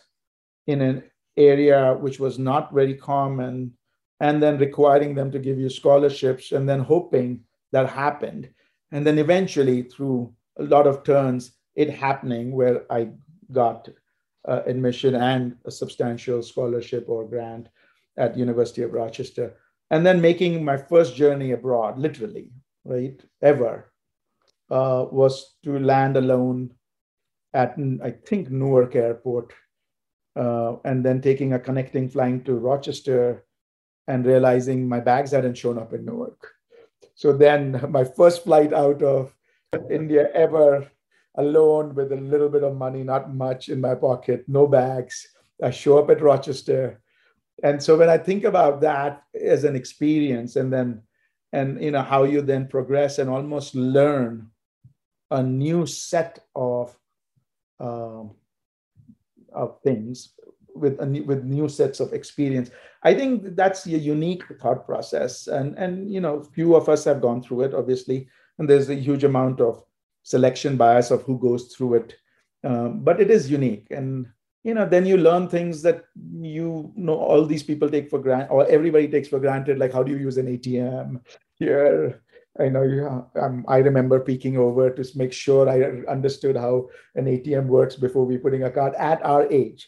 [0.67, 1.05] in an
[1.39, 3.73] area which was not very common,
[4.21, 7.41] and then requiring them to give you scholarships, and then hoping
[7.73, 8.51] that happened.
[8.93, 13.13] And then eventually, through a lot of turns, it happening where I
[13.51, 13.89] got
[14.47, 17.69] uh, admission and a substantial scholarship or grant
[18.17, 19.57] at University of Rochester.
[19.91, 22.51] And then making my first journey abroad, literally,
[22.85, 23.93] right, ever,
[24.71, 26.73] uh, was to land alone
[27.55, 29.53] at, I think, Newark Airport,
[30.35, 33.45] uh, and then taking a connecting flight to Rochester
[34.09, 36.53] and realizing my bags hadn't shown up in Newark.
[37.15, 39.35] So then my first flight out of
[39.91, 40.91] India ever
[41.37, 45.29] alone with a little bit of money, not much in my pocket, no bags.
[45.63, 47.01] I show up at Rochester.
[47.63, 51.03] And so when I think about that as an experience and then
[51.53, 54.51] and you know how you then progress and almost learn
[55.31, 56.97] a new set of
[57.81, 58.33] um,
[59.53, 60.35] of things
[60.75, 62.71] with a new, with new sets of experience.
[63.03, 67.21] I think that's a unique thought process, and and you know, few of us have
[67.21, 68.29] gone through it, obviously,
[68.59, 69.83] and there's a huge amount of
[70.27, 72.15] selection bias of who goes through it,
[72.65, 74.27] um, but it is unique, and
[74.65, 76.05] you know, then you learn things that
[76.41, 80.03] you know all these people take for granted, or everybody takes for granted, like how
[80.03, 81.21] do you use an ATM
[81.55, 82.23] here.
[82.59, 83.07] I know you.
[83.41, 88.25] Um, I remember peeking over to make sure I understood how an ATM works before
[88.25, 89.87] we putting a card at our age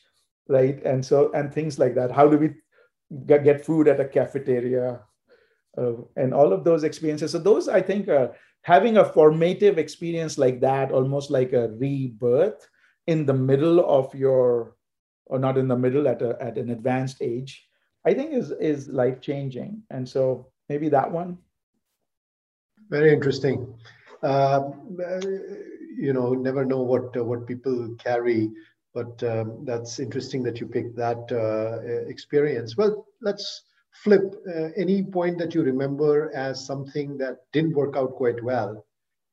[0.49, 0.83] right?
[0.85, 2.11] And so, and things like that.
[2.11, 2.55] How do we
[3.27, 5.01] get food at a cafeteria?
[5.77, 7.33] Uh, and all of those experiences.
[7.33, 8.29] So those, I think, uh,
[8.63, 12.67] having a formative experience like that, almost like a rebirth
[13.07, 14.77] in the middle of your,
[15.27, 17.67] or not in the middle, at, a, at an advanced age,
[18.05, 19.83] I think is, is life changing.
[19.91, 21.39] And so maybe that one.
[22.91, 23.75] Very interesting.
[24.23, 24.71] Uh,
[25.97, 28.51] you know, never know what uh, what people carry
[28.99, 32.77] but um, that's interesting that you picked that uh, experience.
[32.77, 33.63] Well, let's
[34.03, 38.85] flip uh, any point that you remember as something that didn't work out quite well.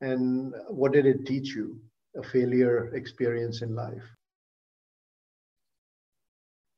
[0.02, 1.80] And what did it teach you?
[2.18, 4.04] A failure experience in life?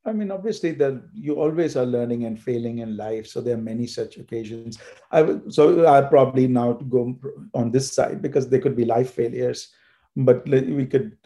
[0.05, 3.27] I mean, obviously, that you always are learning and failing in life.
[3.27, 4.79] So there are many such occasions.
[5.11, 7.19] I would, so I probably now go
[7.53, 9.73] on this side because there could be life failures,
[10.15, 11.17] but we could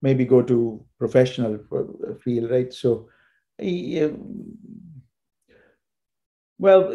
[0.00, 1.58] maybe go to professional
[2.22, 2.72] field, right?
[2.72, 3.08] So,
[6.60, 6.94] well,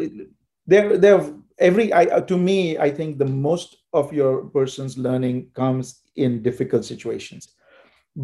[0.66, 5.50] there, there, every, I, uh, to me, I think the most of your person's learning
[5.54, 7.54] comes in difficult situations,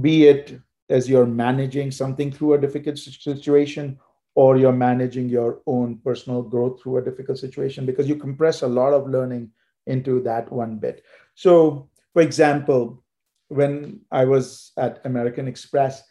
[0.01, 3.99] be it as you're managing something through a difficult situation
[4.35, 8.67] or you're managing your own personal growth through a difficult situation because you compress a
[8.67, 9.51] lot of learning
[9.87, 11.03] into that one bit.
[11.35, 13.03] So, for example,
[13.49, 16.03] when I was at American Express,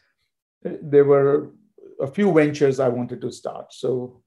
[0.66, 1.52] uh, there were
[2.02, 3.74] a few ventures I wanted to start.
[3.74, 4.22] So,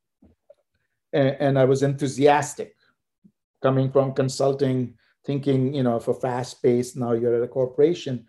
[1.15, 2.77] and, and I was enthusiastic
[3.63, 4.95] coming from consulting,
[5.25, 8.27] thinking, you know, for fast pace, now you're at a corporation.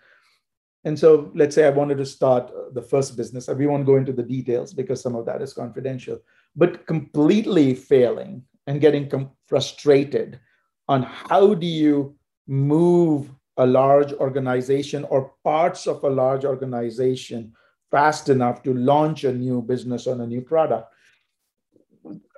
[0.86, 3.50] And so let's say I wanted to start uh, the first business.
[3.50, 6.22] We won't go into the details because some of that is confidential,
[6.56, 10.40] but completely failing and getting com- frustrated
[10.88, 12.16] on how do you
[12.48, 17.52] move a large organization or parts of a large organization
[17.90, 20.94] fast enough to launch a new business on a new product.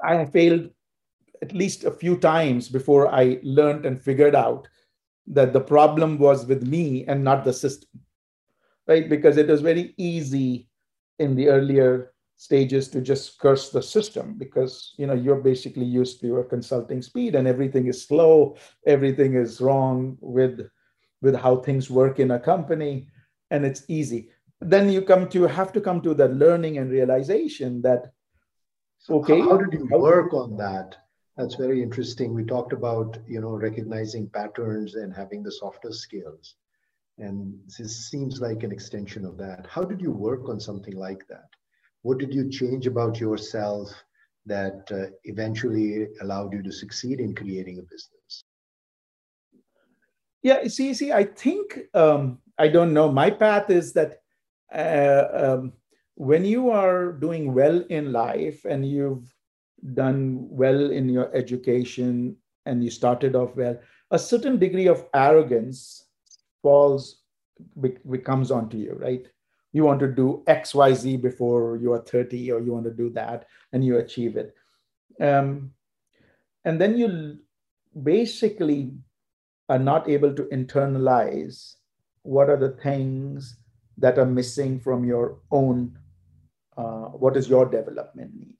[0.03, 0.70] I failed
[1.41, 4.68] at least a few times before I learned and figured out
[5.28, 7.89] that the problem was with me and not the system,
[8.88, 9.09] right?
[9.09, 10.68] Because it was very easy
[11.20, 16.20] in the earlier stages to just curse the system because you know you're basically used
[16.22, 18.55] to your consulting speed and everything is slow
[18.86, 20.70] everything is wrong with
[21.22, 23.07] with how things work in a company,
[23.51, 24.30] and it's easy.
[24.61, 28.11] Then you come to have to come to the learning and realization that
[29.10, 29.39] okay.
[29.39, 30.97] How, how did you work on that?
[31.38, 32.34] That's very interesting.
[32.34, 36.55] We talked about you know recognizing patterns and having the softer skills,
[37.18, 39.68] and this seems like an extension of that.
[39.70, 41.49] How did you work on something like that?
[42.01, 43.89] What did you change about yourself
[44.45, 48.43] that uh, eventually allowed you to succeed in creating a business?
[50.41, 53.12] Yeah, see, see, I think um, I don't know.
[53.12, 54.22] My path is that
[54.74, 55.74] uh, um,
[56.18, 59.34] when you are doing well in life and you've
[59.93, 63.78] done well in your education and you started off well,
[64.11, 66.05] a certain degree of arrogance
[66.61, 67.22] falls
[68.09, 69.28] becomes onto you, right?
[69.78, 73.45] you want to do xyz before you are 30 or you want to do that
[73.74, 74.55] and you achieve it
[75.22, 75.72] um,
[76.65, 77.38] and then you
[78.03, 78.93] basically
[79.70, 81.76] are not able to internalize
[82.24, 83.57] what are the things
[83.97, 85.97] that are missing from your own
[86.78, 88.57] uh, what is your development need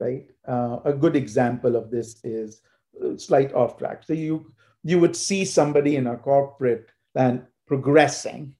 [0.00, 0.26] right?
[0.48, 2.62] Uh, a good example of this is
[3.04, 4.02] uh, slight off track.
[4.02, 8.54] So you you would see somebody in a corporate and progressing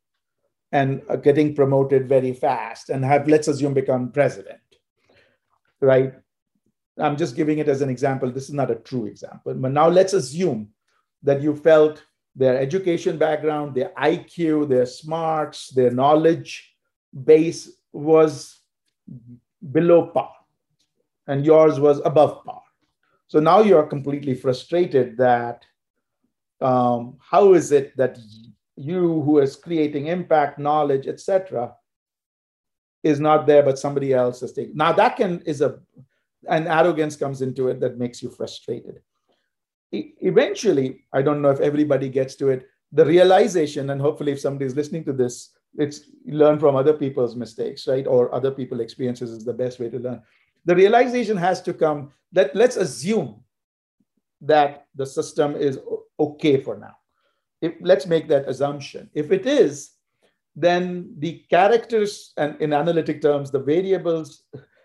[0.71, 4.61] and uh, getting promoted very fast and have let's assume become president
[5.81, 6.13] right?
[6.99, 8.31] I'm just giving it as an example.
[8.31, 10.69] This is not a true example but now let's assume
[11.23, 12.03] that you felt
[12.37, 16.73] their education background their iq their smarts their knowledge
[17.25, 18.60] base was
[19.73, 20.33] below par
[21.27, 22.63] and yours was above par.
[23.29, 25.65] So now you are completely frustrated that
[26.61, 28.19] um, how is it that
[28.77, 31.75] you who is creating impact knowledge etc
[33.03, 35.79] is not there but somebody else is taking now that can is a
[36.49, 39.01] an arrogance comes into it that makes you frustrated.
[39.93, 44.41] E- eventually i don't know if everybody gets to it the realization and hopefully if
[44.41, 48.07] somebody is listening to this it's learn from other people's mistakes right?
[48.07, 50.23] Or other people experiences is the best way to learn.
[50.65, 53.43] The realization has to come that let's assume
[54.43, 55.79] that the system is
[56.19, 56.97] okay for now.
[57.63, 59.11] If let's make that assumption.
[59.15, 59.93] If it is
[60.57, 64.43] then the characters and in analytic terms the variables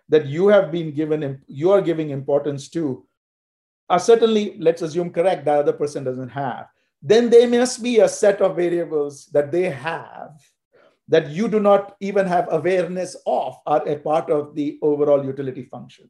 [0.10, 3.06] that you have been given you are giving importance to
[3.90, 6.68] are certainly let's assume correct that other person doesn't have.
[7.02, 10.32] Then there must be a set of variables that they have
[11.08, 15.64] that you do not even have awareness of are a part of the overall utility
[15.64, 16.10] function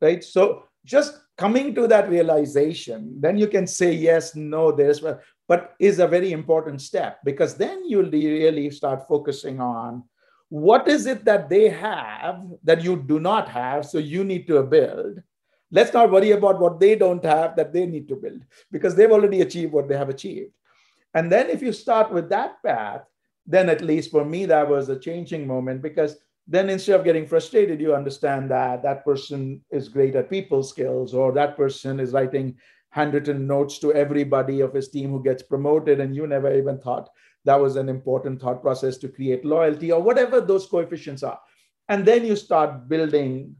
[0.00, 5.02] right so just coming to that realization, then you can say yes, no, there's,
[5.48, 10.04] but is a very important step because then you'll really start focusing on
[10.48, 14.62] what is it that they have that you do not have, so you need to
[14.62, 15.22] build.
[15.70, 18.42] Let's not worry about what they don't have that they need to build
[18.72, 20.50] because they've already achieved what they have achieved.
[21.14, 23.02] And then if you start with that path,
[23.46, 26.16] then at least for me, that was a changing moment because
[26.46, 31.14] then instead of getting frustrated, you understand that that person is great at people skills,
[31.14, 32.56] or that person is writing
[32.90, 37.08] handwritten notes to everybody of his team who gets promoted, and you never even thought
[37.44, 41.38] that was an important thought process to create loyalty, or whatever those coefficients are.
[41.88, 43.54] And then you start building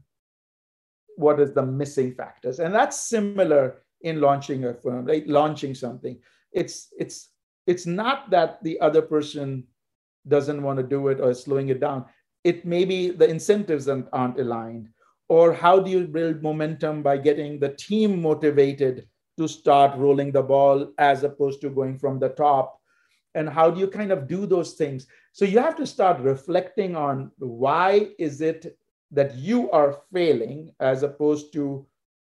[1.15, 2.59] what is the missing factors.
[2.59, 5.27] And that's similar in launching a firm, right?
[5.27, 6.19] Launching something.
[6.51, 7.29] It's it's
[7.67, 9.63] it's not that the other person
[10.27, 12.05] doesn't want to do it or is slowing it down
[12.43, 14.89] it may be the incentives aren't aligned.
[15.29, 19.07] Or how do you build momentum by getting the team motivated
[19.37, 22.79] to start rolling the ball as opposed to going from the top?
[23.33, 25.07] And how do you kind of do those things?
[25.31, 28.77] So you have to start reflecting on why is it
[29.11, 31.85] that you are failing as opposed to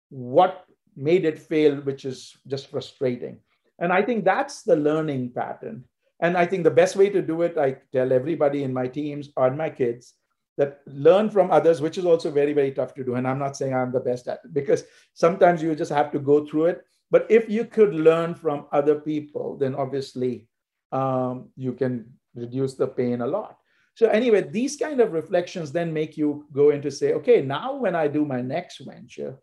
[0.09, 0.65] what
[0.97, 3.39] made it fail which is just frustrating.
[3.79, 5.85] And i think that's the learning pattern
[6.21, 9.31] and I think the best way to do it, I tell everybody in my teams
[9.37, 10.15] or my kids
[10.57, 13.15] that learn from others, which is also very, very tough to do.
[13.15, 16.19] And I'm not saying I'm the best at it because sometimes you just have to
[16.19, 16.85] go through it.
[17.11, 20.49] But if you could learn from other people, then obviously
[20.91, 23.57] um, you can reduce the pain a lot.
[23.95, 27.97] So, anyway, these kind of reflections then make you go into say, okay, now when
[27.97, 29.39] I do my next venture,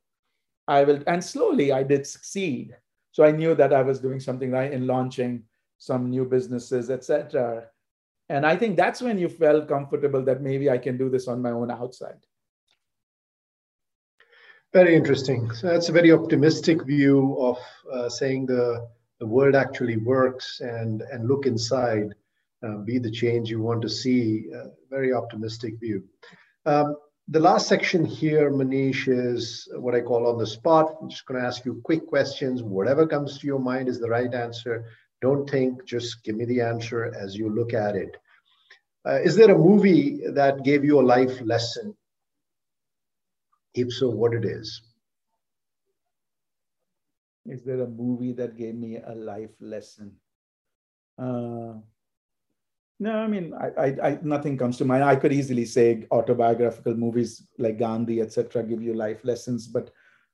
[0.67, 2.75] I will, and slowly I did succeed.
[3.11, 5.43] So I knew that I was doing something right in launching
[5.77, 7.65] some new businesses, etc.
[8.29, 11.41] And I think that's when you felt comfortable that maybe I can do this on
[11.41, 12.19] my own outside.
[14.73, 15.51] Very interesting.
[15.53, 17.57] So that's a very optimistic view of
[17.91, 18.87] uh, saying the
[19.19, 22.13] the world actually works and and look inside,
[22.61, 24.47] uh, be the change you want to see.
[24.53, 26.03] Uh, very optimistic view.
[26.65, 26.97] Um,
[27.27, 30.95] the last section here, Manish, is what I call on the spot.
[31.01, 32.61] I'm just going to ask you quick questions.
[32.61, 34.85] Whatever comes to your mind is the right answer.
[35.25, 38.15] Don't think, just give me the answer as you look at it.
[39.07, 41.95] Uh, is there a movie that gave you a life lesson?
[43.73, 44.83] If so, what it is?
[47.47, 50.11] Is there a movie that gave me a life lesson?
[51.17, 51.73] Uh,
[52.99, 55.03] no, I mean, I, I, I, nothing comes to mind.
[55.03, 59.89] I could easily say autobiographical movies like Gandhi, etc., give you life lessons, but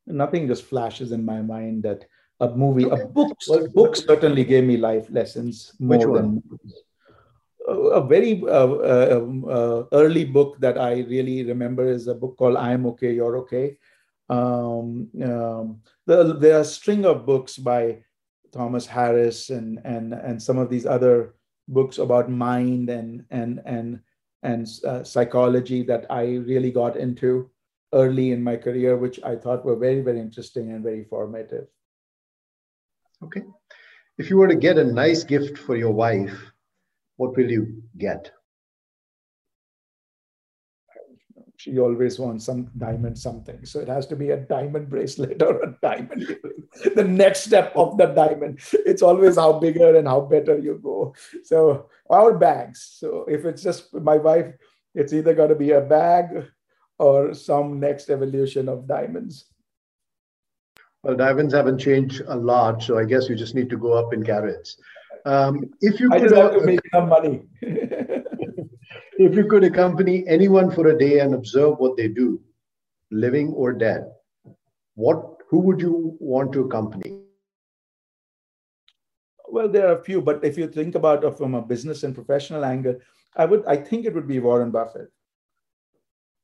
[0.06, 2.04] nothing just flashes in my mind that
[2.42, 3.04] a movie, okay.
[3.04, 3.38] a book.
[3.48, 6.42] Well, book certainly gave me life lessons more than
[7.68, 12.38] a very uh, uh, um, uh, early book that I really remember is a book
[12.38, 13.78] called "I Am Okay, You're Okay."
[14.30, 18.04] Um, um, the, there are a string of books by
[18.52, 21.36] Thomas Harris and and and some of these other
[21.68, 24.00] books about mind and and and
[24.42, 27.52] and uh, psychology that I really got into
[27.94, 31.68] early in my career, which I thought were very very interesting and very formative.
[33.24, 33.44] Okay,
[34.18, 36.52] if you were to get a nice gift for your wife,
[37.18, 38.32] what will you get?
[41.62, 43.64] she always wants some diamond something.
[43.66, 46.36] So it has to be a diamond bracelet or a diamond
[46.96, 48.60] the next step of the diamond.
[48.74, 51.14] It's always how bigger and how better you go.
[51.44, 52.96] So our bags.
[52.98, 54.54] So if it's just my wife,
[54.96, 56.48] it's either going to be a bag
[56.98, 59.46] or some next evolution of diamonds.
[61.04, 64.14] Well, diamonds haven't changed a lot, so I guess you just need to go up
[64.14, 64.78] in carats.
[65.26, 67.42] Um, if you could, I just have to make some money.
[67.62, 72.40] if you could accompany anyone for a day and observe what they do,
[73.10, 74.12] living or dead,
[74.96, 77.24] what who would you want to accompany?
[79.48, 82.16] Well, there are a few, but if you think about it from a business and
[82.16, 82.98] professional angle,
[83.36, 85.12] I would I think it would be Warren Buffett.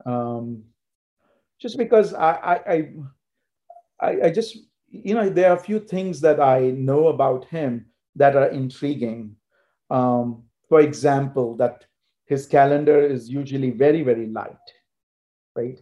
[0.05, 0.63] Um,
[1.59, 2.93] just because I, I I
[3.99, 4.57] I just
[4.89, 9.35] you know there are a few things that I know about him that are intriguing.
[9.89, 11.85] Um, for example, that
[12.25, 14.67] his calendar is usually very, very light,
[15.55, 15.79] right?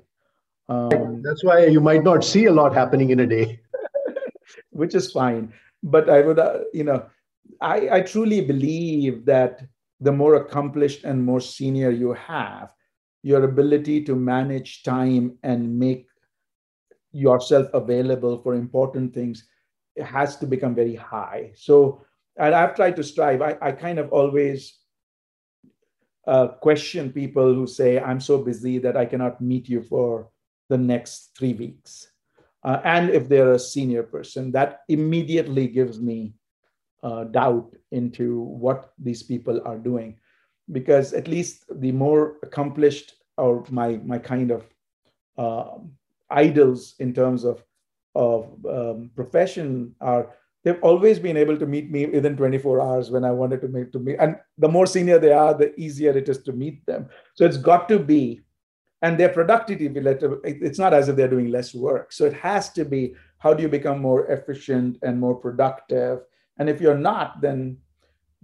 [0.70, 3.60] Um, That's why you might not see a lot happening in a day.
[4.76, 5.54] which is fine.
[5.84, 7.06] But I would, uh, you know,
[7.62, 9.62] I, I truly believe that
[10.00, 12.70] the more accomplished and more senior you have,
[13.24, 16.08] your ability to manage time and make
[17.16, 19.48] yourself available for important things
[19.96, 21.52] it has to become very high.
[21.56, 22.04] So,
[22.38, 23.42] and I've tried to strive.
[23.42, 24.78] I, I kind of always
[26.28, 30.30] uh, question people who say, I'm so busy that I cannot meet you for
[30.68, 32.12] the next three weeks.
[32.64, 36.34] Uh, and if they're a senior person, that immediately gives me
[37.02, 40.18] uh, doubt into what these people are doing.
[40.72, 44.66] Because at least the more accomplished or my, my kind of
[45.38, 45.78] uh,
[46.30, 47.64] idols in terms of,
[48.16, 53.24] of um, profession are they've always been able to meet me within 24 hours when
[53.24, 54.18] I wanted to meet to meet.
[54.20, 57.08] And the more senior they are, the easier it is to meet them.
[57.36, 58.42] So it's got to be,
[59.02, 59.88] and their productivity,
[60.44, 62.12] it's not as if they're doing less work.
[62.12, 66.22] So it has to be how do you become more efficient and more productive?
[66.58, 67.78] And if you're not, then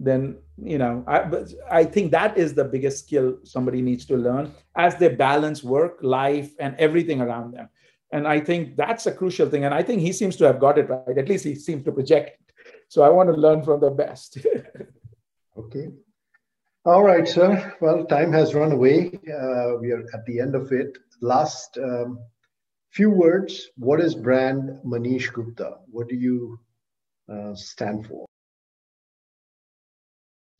[0.04, 1.18] then you know I,
[1.80, 5.98] I think that is the biggest skill somebody needs to learn as they balance work
[6.02, 7.68] life and everything around them
[8.12, 9.64] and I think that's a crucial thing.
[9.64, 11.18] And I think he seems to have got it right.
[11.18, 12.52] At least he seems to project it.
[12.88, 14.38] So I want to learn from the best.
[15.58, 15.88] okay.
[16.84, 17.74] All right, sir.
[17.80, 19.12] Well, time has run away.
[19.14, 20.98] Uh, we are at the end of it.
[21.22, 22.18] Last um,
[22.90, 23.68] few words.
[23.76, 25.78] What is brand Manish Gupta?
[25.90, 26.60] What do you
[27.32, 28.26] uh, stand for?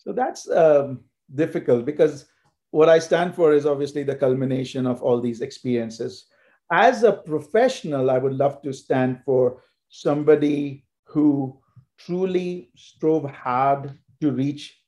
[0.02, 1.00] So that's um,
[1.34, 2.26] difficult because
[2.70, 6.26] what I stand for is obviously the culmination of all these experiences
[6.72, 11.60] as a professional, I would love to stand for somebody who
[11.98, 14.80] truly strove hard to reach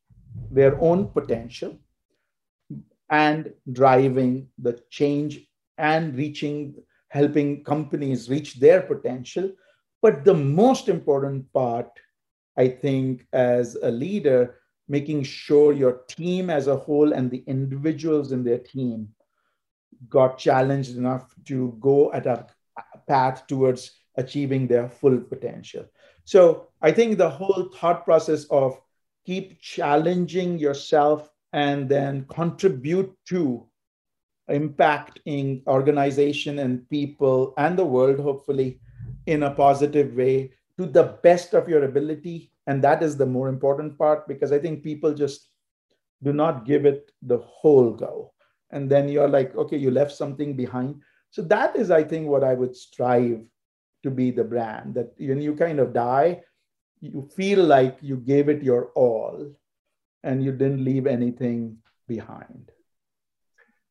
[0.50, 1.76] their own potential
[3.10, 5.40] and driving the change
[5.76, 6.74] and reaching,
[7.08, 9.52] helping companies reach their potential.
[10.00, 11.90] But the most important part,
[12.56, 14.56] I think, as a leader,
[14.88, 19.08] making sure your team as a whole and the individuals in their team
[20.08, 22.46] got challenged enough to go at a
[23.08, 25.84] path towards achieving their full potential.
[26.24, 28.80] So I think the whole thought process of
[29.24, 33.66] keep challenging yourself and then contribute to
[34.50, 38.80] impacting organization and people and the world, hopefully,
[39.26, 42.52] in a positive way to the best of your ability.
[42.66, 45.50] And that is the more important part because I think people just
[46.22, 48.32] do not give it the whole go.
[48.70, 51.02] And then you're like okay you left something behind.
[51.30, 53.40] So that is i think what i would strive
[54.04, 56.42] to be the brand that when you kind of die
[57.00, 59.52] you feel like you gave it your all
[60.22, 62.70] and you didn't leave anything behind.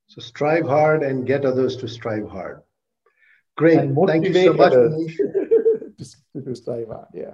[0.08, 2.62] So strive hard and get others to strive hard.
[3.56, 3.94] Great.
[4.08, 4.74] Thank you so much
[6.34, 7.34] to, to strive hard yeah